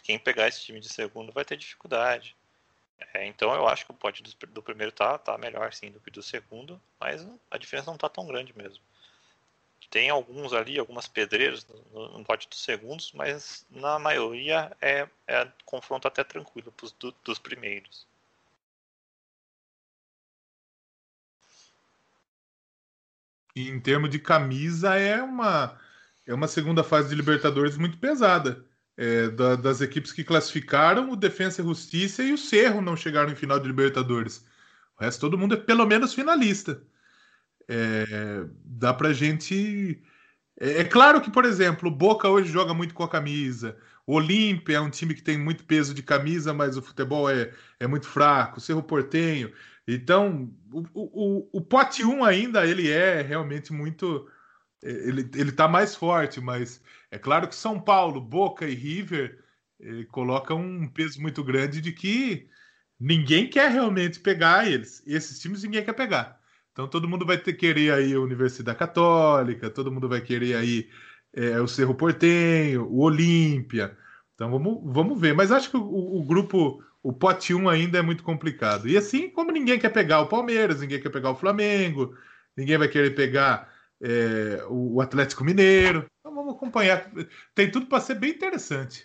[0.04, 2.36] Quem pegar esse time de segundo vai ter dificuldade.
[3.14, 6.00] É, então eu acho que o pote do, do, primeiro tá, tá melhor sim do
[6.00, 8.82] que do segundo, mas a diferença não tá tão grande mesmo.
[9.90, 15.48] Tem alguns ali, algumas pedreiras no, no pote dos segundos, mas na maioria é, é
[15.64, 18.06] confronto até tranquilo pros, do, dos primeiros.
[23.54, 25.80] E em termos de camisa, é uma,
[26.26, 28.62] é uma segunda fase de Libertadores muito pesada.
[28.96, 33.30] É, da, das equipes que classificaram, o Defensa e Justiça e o Cerro não chegaram
[33.30, 34.44] em final de Libertadores.
[34.98, 36.82] O resto, todo mundo é pelo menos finalista.
[37.68, 40.02] É, dá pra gente.
[40.58, 43.76] É, é, claro que, por exemplo, o Boca hoje joga muito com a camisa.
[44.06, 47.52] O Olímpia é um time que tem muito peso de camisa, mas o futebol é,
[47.80, 48.58] é muito fraco.
[48.58, 49.52] O Cerro Portenho.
[49.86, 54.28] Então, o, o, o pote 1 ainda ele é realmente muito.
[54.82, 56.80] Ele, ele tá mais forte, mas
[57.10, 59.38] é claro que São Paulo, Boca e River
[60.10, 62.48] colocam um peso muito grande de que
[62.98, 65.02] ninguém quer realmente pegar eles.
[65.06, 66.40] Esses times ninguém quer pegar.
[66.72, 70.88] Então todo mundo vai ter querer aí a Universidade Católica, todo mundo vai querer aí
[71.32, 73.96] é, o Cerro Portenho, o Olímpia.
[74.34, 75.34] Então vamos, vamos ver.
[75.34, 78.88] Mas acho que o, o grupo o pote 1 ainda é muito complicado.
[78.88, 82.14] E assim como ninguém quer pegar o Palmeiras, ninguém quer pegar o Flamengo,
[82.56, 86.04] ninguém vai querer pegar é, o Atlético Mineiro.
[86.20, 87.10] Então vamos acompanhar.
[87.54, 89.04] Tem tudo para ser bem interessante.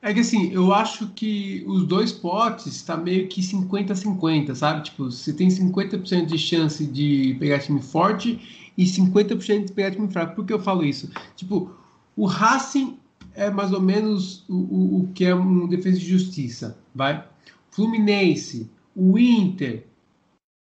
[0.00, 4.84] É que assim, eu acho que os dois potes está meio que 50-50, sabe?
[4.84, 10.10] Tipo, você tem 50% de chance de pegar time forte e 50% de pegar time
[10.10, 10.34] fraco.
[10.34, 11.10] Por que eu falo isso?
[11.36, 11.70] Tipo,
[12.16, 12.98] o Racing
[13.34, 17.26] é mais ou menos o, o, o que é um defesa de justiça, vai?
[17.70, 19.86] Fluminense, o Inter,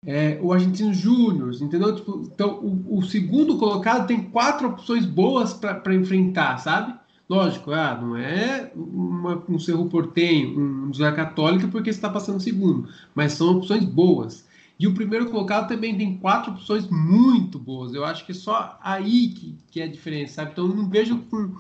[0.07, 1.95] é, o Argentino Júnior, entendeu?
[1.95, 6.99] Tipo, então, o, o, segundo colocado tem quatro opções boas para enfrentar, sabe?
[7.29, 12.89] Lógico, ah, não é uma, um Cerro Portenho, um José Católica, porque está passando segundo,
[13.15, 14.49] mas são opções boas.
[14.79, 17.93] E o primeiro colocado também tem quatro opções muito boas.
[17.93, 20.53] Eu acho que é só aí que, que é a diferença, sabe?
[20.53, 21.55] Então, eu não vejo com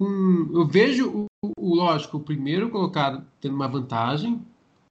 [0.00, 0.48] com.
[0.54, 1.26] Eu vejo o,
[1.58, 4.40] o, lógico, o primeiro colocado tendo uma vantagem.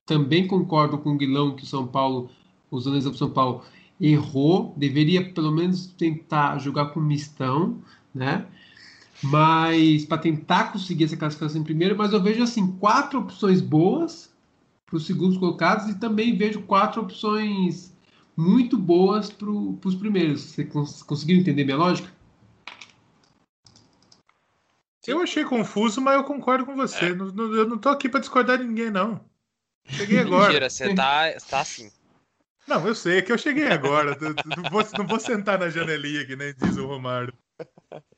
[0.06, 2.30] Também concordo com o Guilão que o São Paulo,
[2.72, 3.64] o exemplo São Paulo,
[4.00, 4.74] errou.
[4.78, 7.82] Deveria pelo menos tentar jogar com mistão,
[8.14, 8.46] né?
[9.22, 14.30] Mas para tentar conseguir essa classificação em primeiro, mas eu vejo assim quatro opções boas
[14.86, 17.94] para os segundos colocados e também vejo quatro opções
[18.36, 20.42] muito boas para os primeiros.
[20.42, 22.10] Você cons conseguiram entender minha lógica?
[25.06, 27.06] Eu achei confuso, mas eu concordo com você.
[27.06, 27.10] É.
[27.10, 29.20] Eu não tô aqui para discordar de ninguém, não.
[29.86, 30.48] Cheguei agora.
[30.48, 31.92] Mentira, você tá, tá assim.
[32.70, 34.16] Não, eu sei é que eu cheguei agora.
[34.22, 37.34] não, vou, não vou sentar na janelinha que nem diz o Romário.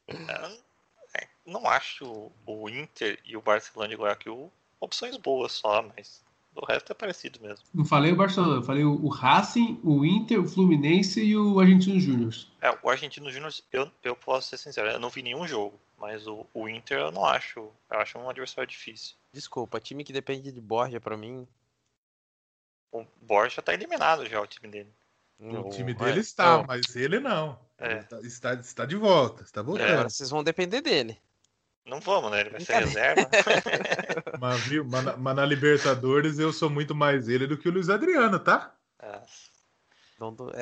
[0.10, 6.22] É, não acho o Inter e o Barcelona de Guayaquil opções boas só, mas
[6.54, 7.66] o resto é parecido mesmo.
[7.74, 11.98] Não falei o Barcelona, eu falei o Racing, o Inter, o Fluminense e o Argentino
[11.98, 12.34] Júnior.
[12.60, 15.80] É, o Argentino Júnior, eu, eu posso ser sincero, eu não vi nenhum jogo.
[15.98, 17.60] Mas o, o Inter eu não acho.
[17.60, 19.16] Eu acho um adversário difícil.
[19.32, 21.48] Desculpa, time que depende de Borja para mim.
[22.92, 24.94] O Borja tá eliminado já, o time dele.
[25.40, 26.66] O time dele é, está, é.
[26.68, 27.60] mas ele não.
[27.78, 27.94] É.
[27.94, 29.88] Ele tá, está, está de volta, está voltando.
[29.88, 31.20] É, agora vocês vão depender dele.
[31.84, 32.42] Não vamos, né?
[32.42, 33.28] Ele vai ser reserva.
[34.40, 37.72] mas, viu, mas, na, mas, na Libertadores eu sou muito mais ele do que o
[37.72, 38.76] Luiz Adriano, tá?
[39.02, 39.22] É,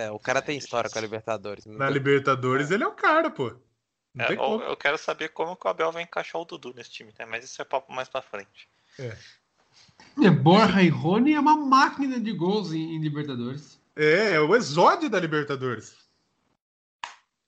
[0.06, 1.66] é o cara tem história com a Libertadores.
[1.66, 3.54] Na Libertadores ele é o cara, pô.
[4.18, 7.14] É, eu, eu, quero saber como que o Abel vai encaixar o Dudu nesse time,
[7.20, 7.26] né?
[7.26, 8.70] Mas isso é papo mais pra frente.
[8.98, 9.16] É.
[10.24, 13.80] é Borja e Rony é uma máquina de gols em, em, Libertadores.
[13.96, 15.96] É, é o exódio da Libertadores.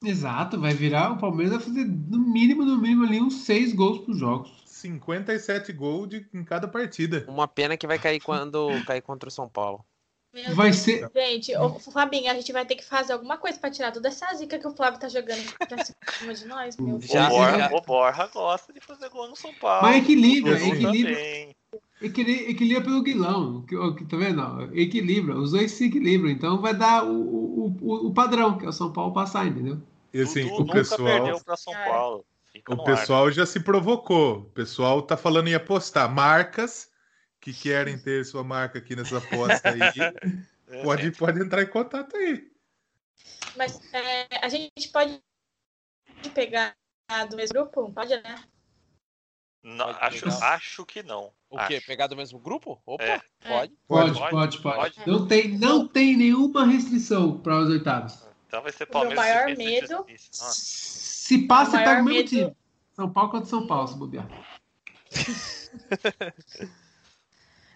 [0.03, 1.11] Exato, vai virar.
[1.11, 4.61] O Palmeiras vai fazer no mínimo, no mínimo ali uns seis gols por jogos.
[4.65, 7.23] 57 gols de, em cada partida.
[7.27, 9.85] Uma pena que vai cair quando cair contra o São Paulo.
[10.33, 10.77] Meu Vai Deus.
[10.81, 11.11] ser.
[11.13, 14.33] Gente, ô, Fabinho, a gente vai ter que fazer alguma coisa pra tirar toda essa
[14.35, 17.11] zica que o Flávio tá jogando pra cima de nós, meu Deus.
[17.11, 19.81] Já- o, Borja, já- o Borja gosta de fazer gol no São Paulo.
[19.83, 21.13] Mas equilibra, O equilibra.
[21.15, 21.55] também.
[22.01, 23.61] Equili- Equilibra pelo Guilão.
[23.63, 24.69] que- que- Tá vendo?
[24.73, 25.35] Equilibra.
[25.37, 26.29] Os dois se equilibram.
[26.31, 29.79] Então vai dar o, o, o, o padrão, que é o São Paulo passar, entendeu?
[30.13, 31.73] E assim, Dudu o nunca pessoal, perdeu pra São.
[31.73, 32.25] Paulo.
[32.51, 34.39] Fica o pessoal já se provocou.
[34.39, 36.09] O pessoal tá falando em apostar.
[36.13, 36.89] Marcas
[37.41, 39.79] que querem ter sua marca aqui nessa aposta aí.
[40.73, 42.49] É, pode, pode entrar em contato aí.
[43.57, 45.21] Mas é, a gente pode
[46.33, 46.73] pegar
[47.29, 47.91] do mesmo grupo?
[47.91, 48.41] Pode, né?
[49.61, 51.33] Não, Pode acho, acho que não.
[51.49, 51.75] O quê?
[51.75, 51.85] Acho.
[51.85, 52.81] Pegar do mesmo grupo?
[52.85, 53.19] Opa, É.
[53.45, 53.73] pode.
[53.85, 54.95] Pode, Pode, pode, pode.
[54.95, 55.09] pode.
[55.09, 58.25] Não, tem, não tem nenhuma restrição para os oitavos.
[58.47, 60.05] Então vai ser O meu Palmeiras maior e Defesa e medo-.
[60.07, 60.53] Nossa.
[60.53, 62.55] Se passa, O maior no mesmo medo- time.
[62.93, 64.25] São Paulo contra São Paulo, se bobear.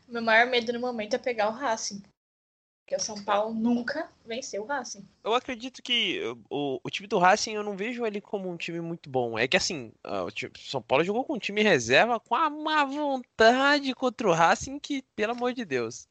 [0.08, 2.02] Meu maior medo no momento é pegar o Racing.
[2.86, 5.08] Porque o São Paulo nunca venceu o Racing.
[5.24, 8.80] Eu acredito que o, o time do Racing eu não vejo ele como um time
[8.80, 9.40] muito bom.
[9.40, 12.48] É que assim, ah, o time- São Paulo jogou com um time reserva com a
[12.48, 16.08] má vontade contra o Racing que, pelo amor de Deus.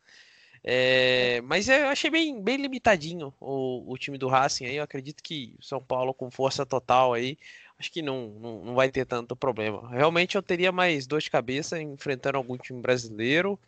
[0.65, 4.77] É, mas eu achei bem, bem limitadinho o, o time do Racing aí.
[4.77, 7.39] Eu acredito que São Paulo com força total aí,
[7.85, 9.89] acho que não, não, não vai ter tanto problema.
[9.91, 13.59] Realmente eu teria mais dor de cabeça enfrentando algum time brasileiro.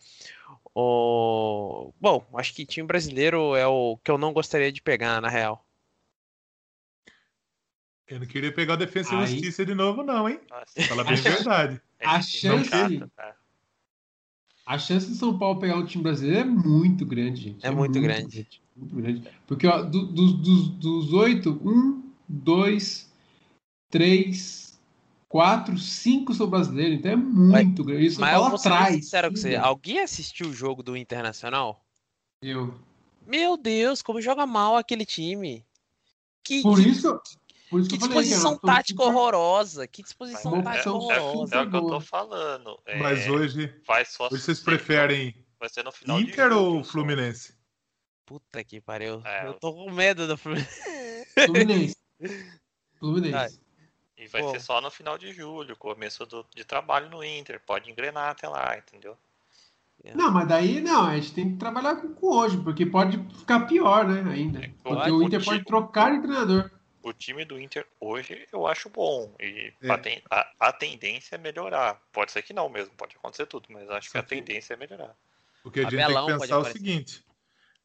[0.74, 1.94] Ou...
[2.00, 5.62] Bom, acho que time brasileiro é o que eu não gostaria de pegar, na real.
[8.08, 10.40] Eu não queria pegar o Defensa e Aí- Justiça de novo, não, hein?
[10.48, 11.80] Nossa, Fala bem a verdade.
[12.00, 13.36] é A chance- cara.
[14.64, 17.66] A chance de São Paulo pegar um time brasileiro é muito grande, gente.
[17.66, 18.48] É muito grande.
[18.74, 19.28] Muito grande.
[19.46, 23.05] Porque ó, do- do- dos- dos oito, um, dois,
[23.90, 24.80] três,
[25.28, 26.98] quatro, cinco são brasileiros.
[26.98, 28.06] Então é muito grande.
[28.06, 28.94] E São Mas eu vou ser atrás.
[28.96, 29.56] sincero com você.
[29.56, 31.84] Alguém assistiu o jogo do Internacional?
[32.42, 32.74] Eu.
[33.26, 35.64] Meu Deus, como joga mal aquele time.
[36.44, 37.20] Que, Por que- isso,
[37.68, 39.86] por isso que que falei disposição somos tática super- horrorosa.
[39.88, 41.56] Que disposição Uma tática É, horrorosa.
[41.56, 42.78] é o que eu tô falando.
[42.86, 46.84] É, Mas hoje, hoje vocês ser- preferem Vai ser no final de Inter ou.
[46.84, 47.56] Fluminense?
[48.26, 49.20] Puta que pariu.
[49.24, 51.26] É, eu tô com medo do Fluminense.
[51.46, 51.96] Fluminense.
[52.98, 53.60] Fluminense.
[54.18, 54.50] E vai Bom.
[54.52, 57.60] ser só no final de julho, começo do, de trabalho no Inter.
[57.66, 59.16] Pode engrenar até lá, entendeu?
[60.14, 63.60] Não, mas daí não, a gente tem que trabalhar com, com hoje, porque pode ficar
[63.66, 64.30] pior, né?
[64.32, 64.64] Ainda.
[64.64, 66.70] É, Porque o Inter o pode time- trocar de treinador.
[67.02, 69.34] O time do Inter hoje eu acho bom.
[69.40, 69.90] E É.
[69.90, 72.00] a, ten- a- a tendência é melhorar.
[72.12, 74.74] Pode ser que não mesmo, pode acontecer tudo, mas acho que Só a que- tendência
[74.74, 75.14] é melhorar.
[75.64, 77.24] O que a gente tem que pode pensar é o seguinte: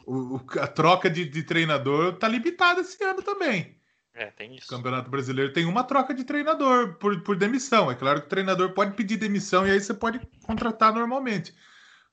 [0.05, 3.75] o- o- a troca de, de treinador tá limitada esse ano também.
[4.14, 4.66] É, tem isso.
[4.66, 7.89] O Campeonato Brasileiro tem uma troca de treinador por, por demissão.
[7.89, 11.55] É claro que o treinador pode pedir demissão e aí você pode contratar normalmente.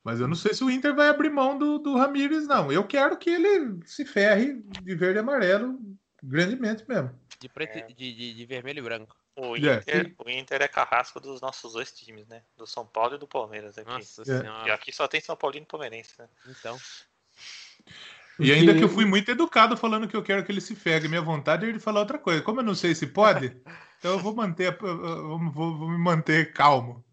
[0.04, 2.70] Mas eu não sei se o Inter vai abrir mão do, do Ramires, não.
[2.70, 5.78] Eu quero que ele se ferre de verde e amarelo
[6.22, 7.18] grandemente mesmo.
[7.40, 7.82] De, preto, É.
[7.82, 9.16] de, de, de vermelho e branco.
[9.36, 9.76] O É.
[9.76, 12.42] Inter, o Inter é carrasco dos nossos dois times, né?
[12.56, 13.90] Do São Paulo e do Palmeiras aqui.
[13.90, 14.68] Nossa É.
[14.68, 16.28] E aqui só tem São Paulino e Palmeirense, né?
[16.46, 16.78] Então.
[18.38, 20.74] E ainda Porque- que eu fui muito educado falando que eu quero que ele se
[20.74, 21.08] ferre.
[21.08, 22.40] Minha vontade é de falar outra coisa.
[22.42, 23.46] Como eu não sei se pode,
[23.98, 27.04] então eu vou manter, a- eu- vou, vou me manter calmo.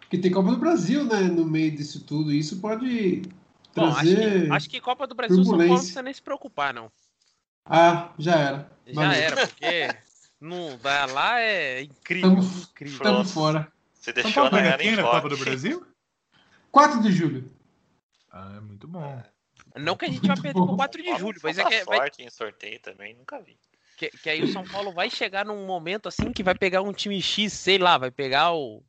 [0.00, 1.20] Porque tem Copa do Brasil, né?
[1.20, 2.32] No meio disso tudo.
[2.32, 3.22] Isso pode
[3.74, 4.46] Bom, acho trazer.
[4.46, 6.90] que, acho que Copa do Brasil, São Paulo não precisa nem se preocupar, não.
[7.64, 8.70] Ah, já era.
[8.86, 9.12] Já Valeu.
[9.22, 9.88] era, porque
[10.40, 12.30] não, vai lá é incrível.
[12.30, 13.24] Tamo- incrível.
[13.24, 13.72] Fora.
[13.94, 15.14] São deixou quem em na fora.
[15.20, 15.86] Copa do Brasil?
[16.70, 17.50] 4 de julho.
[18.32, 19.22] Ah, é muito bom.
[19.76, 22.22] Não que a gente vai perder por 4 de julho, mas é que, vai, sorte
[22.22, 23.58] em sorteio também, nunca vi.
[23.96, 26.92] que, que aí o São Paulo vai chegar num momento assim que vai pegar um
[26.92, 28.84] time X, sei lá, vai pegar o.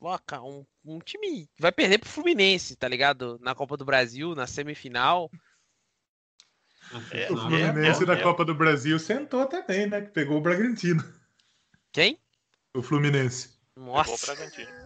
[0.00, 1.48] Ó, ca- Um, um time.
[1.58, 3.38] Vai perder pro Fluminense, tá ligado?
[3.40, 5.30] Na Copa do Brasil, na semifinal.
[7.10, 8.22] É, O Não, Fluminense é, da é.
[8.22, 10.00] Copa do Brasil sentou também, né?
[10.02, 11.02] Que pegou o Bragantino.
[11.92, 12.18] Quem?
[12.74, 13.58] O Fluminense.
[13.74, 14.26] Pegou o Nossa.
[14.34, 14.81] Bragantino.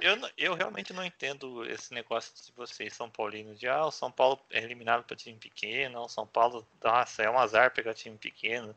[0.00, 3.90] Eu, não- eu realmente não entendo esse negócio de vocês, São Paulinos, de ah, o
[3.90, 7.94] São Paulo é eliminado para time pequeno, o São Paulo, nossa, é um azar pegar
[7.94, 8.74] time pequeno.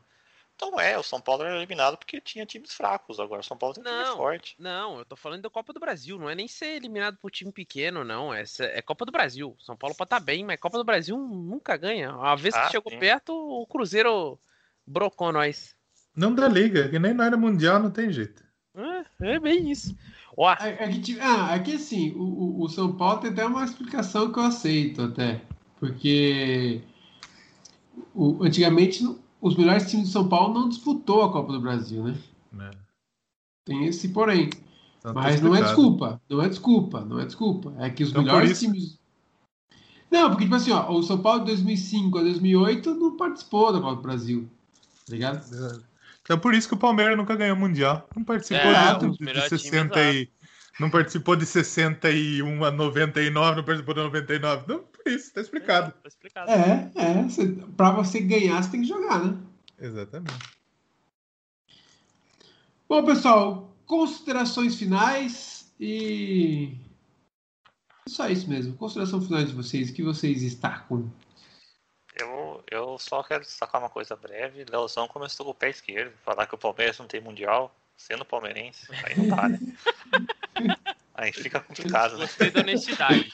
[0.54, 3.74] Então é, o São Paulo era eliminado porque tinha times fracos, agora o São Paulo
[3.74, 4.16] tem um time Não.
[4.16, 4.54] forte.
[4.58, 7.50] Não, eu tô falando da Copa do Brasil, não é nem ser eliminado por time
[7.50, 8.32] pequeno, não.
[8.32, 9.56] Essa é Copa do Brasil.
[9.60, 12.14] São Paulo pode estar bem, mas Copa do Brasil nunca ganha.
[12.14, 12.98] Uma vez que Ah, chegou sim.
[12.98, 14.38] perto, o Cruzeiro
[14.86, 15.74] brocou nós.
[16.14, 18.44] Não dá liga, que nem na era mundial não tem jeito.
[18.74, 19.96] É, é bem isso.
[20.36, 23.64] Ó, É, é que, ah, é que assim, o, o- São Paulo tem até uma
[23.64, 25.42] explicação que eu aceito até.
[25.78, 26.82] Porque
[28.14, 29.04] o- antigamente
[29.40, 32.16] os melhores times de São Paulo não disputou a Copa do Brasil, né?
[32.60, 32.70] É.
[33.64, 34.48] Tem esse porém.
[34.98, 35.64] Então, tá Mas não é explicado.
[35.82, 37.74] desculpa, não é desculpa, não é desculpa.
[37.78, 38.98] É que os Então, melhores times.
[40.10, 43.80] Não, porque, tipo assim, ó, o São Paulo de 2005 a 2008 não participou da
[43.80, 44.48] Copa do Brasil.
[45.06, 45.82] Tá ligado?
[46.22, 48.08] Então por isso que o Palmeiras nunca ganhou mundial.
[48.16, 50.30] Não participou É, de, de, melhores 60 e
[50.78, 54.64] não participou de 61 a 99, não participou de 99.
[54.68, 55.92] Não, por isso, tá explicado.
[56.02, 56.50] Tá explicado.
[56.50, 57.24] É, é.
[57.76, 59.36] Pra você ganhar, você tem que jogar, né?
[59.80, 60.32] Exatamente.
[62.88, 66.74] Bom, pessoal, considerações finais e.
[68.08, 68.74] Só isso mesmo.
[68.74, 69.90] Consideração final de vocês.
[69.90, 71.10] O que vocês destacam?
[72.14, 74.64] Eu, eu só quero destacar uma coisa breve.
[74.68, 76.12] Leozão começou com o pé esquerdo.
[76.24, 78.86] Falar que o Palmeiras não tem mundial, sendo palmeirense.
[79.04, 79.58] Aí não dá, né?
[81.14, 82.24] Aí fica complicado, né?
[82.26, 83.32] Gostei da honestidade.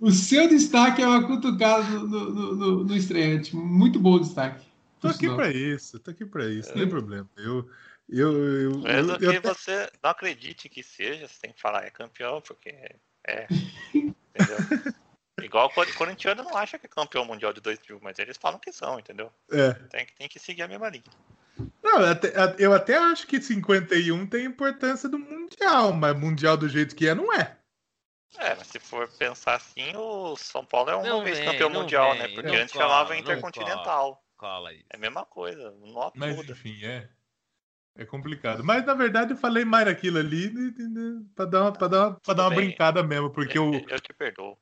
[0.00, 3.54] O seu destaque é uma cutucada no, no, no, estreante.
[3.54, 4.66] Muito bom destaque.
[5.00, 7.28] Tô aqui pra isso, tô aqui pra isso, não tem problema.
[7.36, 7.70] Eu,
[8.08, 11.60] eu, eu, eu, Mesmo eu que até- você não acredite que seja, você tem que
[11.60, 12.74] falar é campeão, porque
[13.26, 13.46] é.
[13.94, 14.58] Entendeu?
[15.42, 18.58] Igual o cor- corintiano não acha que é campeão mundial de 2000, mas eles falam
[18.58, 19.32] que são, entendeu?
[19.50, 19.72] é.
[19.88, 21.04] Tem, que- tem que seguir a mesma linha.
[21.82, 26.68] Não, eu até, eu até acho que 51 tem importância do Mundial, mas Mundial do
[26.68, 27.56] jeito que é, não é.
[28.38, 31.70] É, mas se for pensar assim, o São Paulo é uma Não vez vem, campeão
[31.70, 32.28] mundial, vem, né?
[32.28, 34.24] Porque antes cola, chamava Intercontinental.
[34.36, 34.84] Cola isso.
[34.90, 36.52] É a mesma coisa, não Mas muda.
[36.52, 37.08] enfim, é.
[37.96, 38.64] É complicado.
[38.64, 42.08] Mas na verdade eu falei mais daquilo ali né, né, pra dar uma, pra dar
[42.08, 44.58] uma, pra dar uma brincada mesmo, porque o, Eu, eu te perdoo.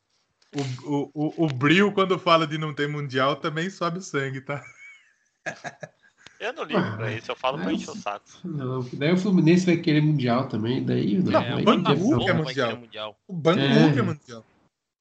[0.55, 4.40] O, o, o, o Bril, quando fala de não ter Mundial, também sobe o sangue,
[4.40, 4.62] tá?
[6.38, 8.24] Eu não ligo pra isso, eu falo pra encher o saco.
[8.44, 10.84] Não, daí o Fluminense vai querer Mundial também.
[10.84, 11.30] Daí não.
[11.30, 13.16] Não, aí o Bangu é mundial.
[13.28, 13.98] O Bangu É.
[13.98, 14.44] é Mundial.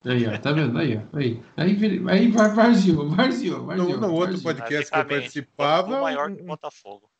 [0.03, 0.77] Aí, ó, tá vendo?
[0.77, 1.17] Aí, ó.
[1.17, 3.99] Aí, aí, aí vai varziou, varziou, varziou.
[3.99, 7.10] No, no outro podcast que eu participava, O maior que o Botafogo.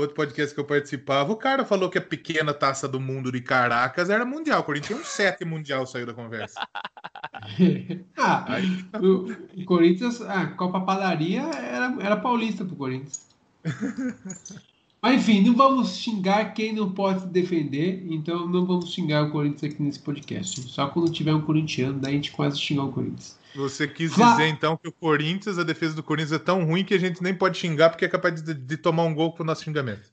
[0.00, 3.40] Outro podcast que eu participava, o cara falou que a pequena taça do mundo de
[3.40, 4.60] Caracas era mundial.
[4.60, 6.60] O Corinthians tem um sete mundial saiu da conversa.
[8.16, 13.26] ah, Aí, o, o Corinthians, a Copa Padaria era, era paulista pro Corinthians.
[15.00, 19.30] Mas enfim, não vamos xingar quem não pode se defender, então não vamos xingar o
[19.30, 20.60] Corinthians aqui nesse podcast.
[20.62, 23.38] Só quando tiver um corintiano, daí a gente quase xingar o Corinthians.
[23.56, 26.94] Você quis dizer então que o Corinthians, a defesa do Corinthians é tão ruim que
[26.94, 29.46] a gente nem pode xingar porque é capaz de, de tomar um gol com o
[29.46, 30.10] nosso xingamento.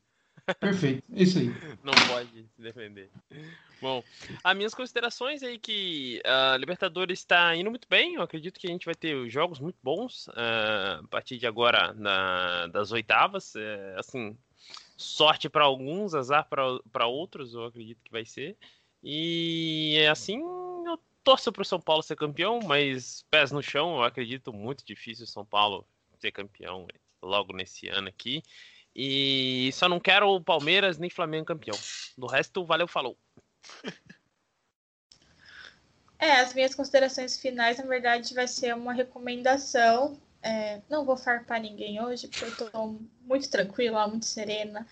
[0.60, 1.50] Perfeito, é isso aí.
[1.84, 3.10] Não pode se defender.
[3.82, 4.04] Bom,
[4.44, 8.16] as minhas considerações aí que a Libertadores está indo muito bem.
[8.16, 11.94] Eu acredito que a gente vai ter jogos muito bons ah, a partir de agora
[11.94, 13.56] na- das oitavas.
[13.56, 14.38] É, assim,
[14.98, 18.58] sorte para alguns, azar para outros, eu acredito que vai ser.
[19.02, 20.72] E assim, eu
[21.24, 25.24] torço para o São Paulo ser campeão, mas pés no chão, eu acredito muito difícil
[25.26, 25.86] o São Paulo
[26.19, 26.88] ser campeão
[27.21, 28.43] logo nesse ano aqui.
[28.95, 31.78] E só não quero o Palmeiras nem Flamengo campeão.
[32.17, 33.17] Do resto, valeu, falou.
[36.19, 40.17] É, as minhas considerações finais, na verdade, vai ser uma recomendação.
[40.41, 44.86] É, não vou farpar ninguém hoje, porque eu tô muito tranquila, muito serena.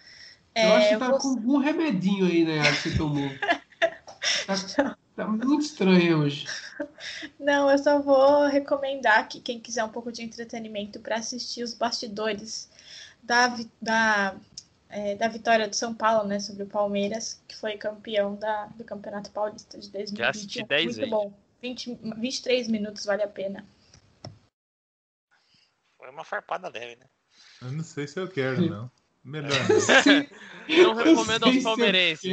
[0.56, 3.30] Eu É, acho que tá vou- com algum remedinho aí, né, que você tomou.
[4.76, 6.46] Tá, tá muito estranho hoje.
[7.40, 11.74] Não, eu só vou recomendar que quem quiser um pouco de entretenimento para assistir os
[11.74, 12.70] bastidores
[13.22, 14.36] da, da,
[14.90, 18.84] é, da vitória do São Paulo, né, sobre o Palmeiras, que foi campeão da, do
[18.84, 20.30] Campeonato Paulista de 2021.
[20.30, 21.12] assisti 10 Muito vezes.
[21.12, 21.34] bom.
[21.62, 23.66] 20, 23 minutos vale a pena.
[25.98, 27.06] Foi uma farpada leve, né?
[27.62, 28.92] Eu não sei se eu quero, não.
[29.24, 29.78] Melhor não.
[30.68, 32.32] Não eu recomendo aos se eu palmeirenses.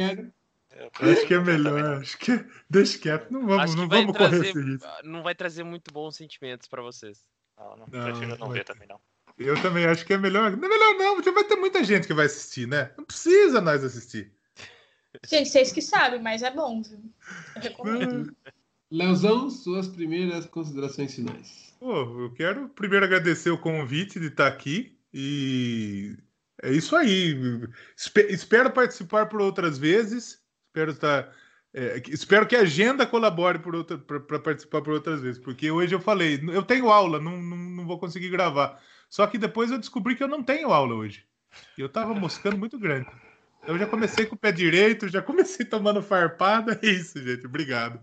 [1.01, 1.99] Acho que é melhor.
[2.01, 3.31] Acho que deixa quieto.
[3.31, 4.87] Não vamos, não vamos correr trazer, esse risco.
[5.03, 7.25] não vai trazer muito bons sentimentos para vocês.
[7.57, 8.99] Não, não, Não, prefiro não ver também, não.
[9.37, 10.55] Eu também acho que é melhor.
[10.55, 12.91] Não é melhor, não, porque vai ter muita gente que vai assistir, né?
[12.97, 14.31] Não precisa nós assistir.
[15.27, 17.01] Gente, vocês que sabem, mas é bom, viu?
[17.55, 18.35] Eu recomendo.
[18.91, 21.73] Leozão, suas primeiras considerações finais.
[21.79, 26.17] Pô, eu quero primeiro agradecer o convite de estar aqui e
[26.61, 27.37] é isso aí.
[27.95, 30.38] Espe- espero participar por outras vezes.
[30.79, 31.33] Espero estar.
[31.73, 35.99] é, que- espero que a agenda colabore para participar por outras vezes, porque hoje eu
[35.99, 38.81] falei, eu tenho aula, não, não, não vou conseguir gravar.
[39.09, 41.23] Só que depois eu descobri que eu não tenho aula hoje.
[41.77, 43.07] E eu tava moscando muito grande.
[43.67, 46.79] Eu já comecei com o pé direito, já comecei tomando farpada.
[46.81, 47.45] É isso, gente.
[47.45, 47.99] Obrigado.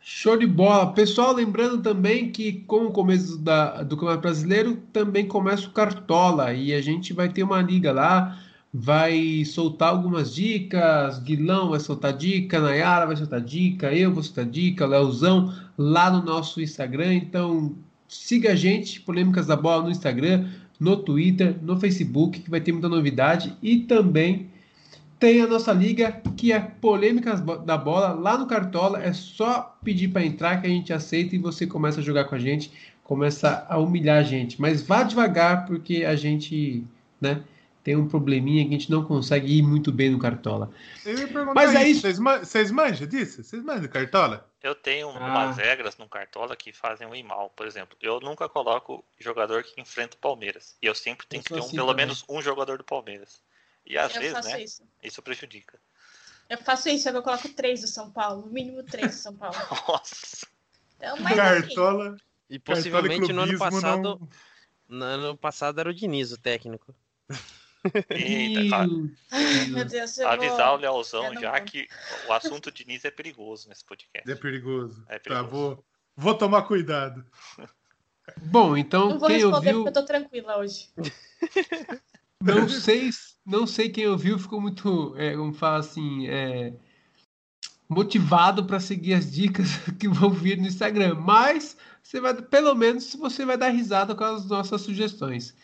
[0.00, 0.92] Show de bola.
[0.94, 6.52] Pessoal, lembrando também que com o começo da, do Campeonato Brasileiro também começa o Cartola
[6.54, 8.38] e a gente vai ter uma liga lá,
[8.72, 14.44] vai soltar algumas dicas, Guilão vai soltar dica, Nayara vai soltar dica, eu vou soltar
[14.44, 17.14] dica, Leozão lá no nosso Instagram.
[17.14, 17.74] Então
[18.08, 20.46] siga a gente, Polêmicas da Bola no Instagram.
[20.78, 23.54] no Twitter, no Facebook, que vai ter muita novidade.
[23.62, 24.50] E também
[25.18, 29.02] tem a nossa liga, que é Polêmicas da Bola, lá no Cartola.
[29.02, 32.34] É só pedir para entrar que a gente aceita e você começa a jogar com
[32.34, 32.70] a gente,
[33.02, 34.60] começa a humilhar a gente.
[34.60, 36.84] Mas vá devagar, porque a gente,
[37.20, 37.40] né?
[37.86, 40.72] Tem um probleminha que a gente não consegue ir muito bem no Cartola.
[41.54, 42.02] Mas é isso.
[42.02, 43.44] Vocês, manjam disso?
[43.44, 44.50] Vocês manjam Cartola?
[44.60, 45.20] Eu tenho ah.
[45.20, 47.48] umas regras no Cartola que fazem um mal.
[47.50, 50.76] Por exemplo, eu nunca coloco jogador que enfrenta o Palmeiras.
[50.82, 52.06] E eu sempre tenho eu que ter um, assim pelo também.
[52.06, 53.40] menos um jogador do Palmeiras.
[53.86, 54.64] E às eu vezes, né?
[54.64, 54.82] Isso.
[55.00, 55.78] isso prejudica.
[56.50, 58.46] Eu faço isso, só que eu coloco três do São Paulo.
[58.46, 59.54] No mínimo três do São Paulo.
[59.86, 60.44] Nossa.
[60.96, 62.08] Então, mas Cartola.
[62.08, 62.18] Assim,
[62.50, 64.02] e possivelmente no ano passado.
[64.02, 64.28] Não...
[64.88, 66.92] No ano passado era o Diniz, o técnico.
[68.10, 68.86] Eita, tá.
[69.68, 71.60] Meu Deus, Avisar o Leozão já vou.
[71.62, 71.88] que
[72.28, 74.30] o assunto Diniz é perigoso nesse podcast.
[74.30, 75.04] É perigoso.
[75.08, 75.44] É tá, perigoso.
[75.44, 75.84] Tá, vou,
[76.16, 77.24] vou tomar cuidado.
[78.42, 79.84] Bom, então não vou quem responder ouviu...
[79.84, 80.88] porque eu tô tranquila hoje.
[82.42, 83.10] Não sei,
[83.46, 86.74] não sei quem ouviu ficou muito, é, como fala assim, é,
[87.88, 89.68] motivado para seguir as dicas
[89.98, 94.22] que vão vir no Instagram, mas você vai, pelo menos, você vai dar risada com
[94.22, 95.56] as nossas sugestões.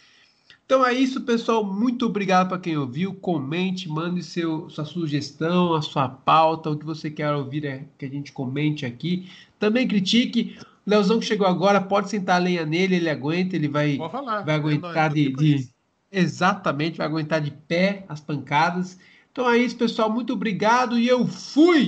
[0.72, 1.62] Então é isso, pessoal.
[1.62, 3.12] Muito obrigado para quem ouviu.
[3.12, 8.06] Comente, mande seu, sua sugestão, a sua pauta, o que você quer ouvir é que
[8.06, 9.28] a gente comente aqui.
[9.58, 10.56] Também critique.
[10.86, 14.54] O Leozão que chegou agora, pode sentar a lenha nele, ele aguenta, ele vai, vai
[14.54, 15.68] aguentar de, de.
[16.10, 18.98] Exatamente, vai aguentar de pé as pancadas.
[19.30, 20.08] Então é isso, pessoal.
[20.08, 21.80] Muito obrigado e eu fui!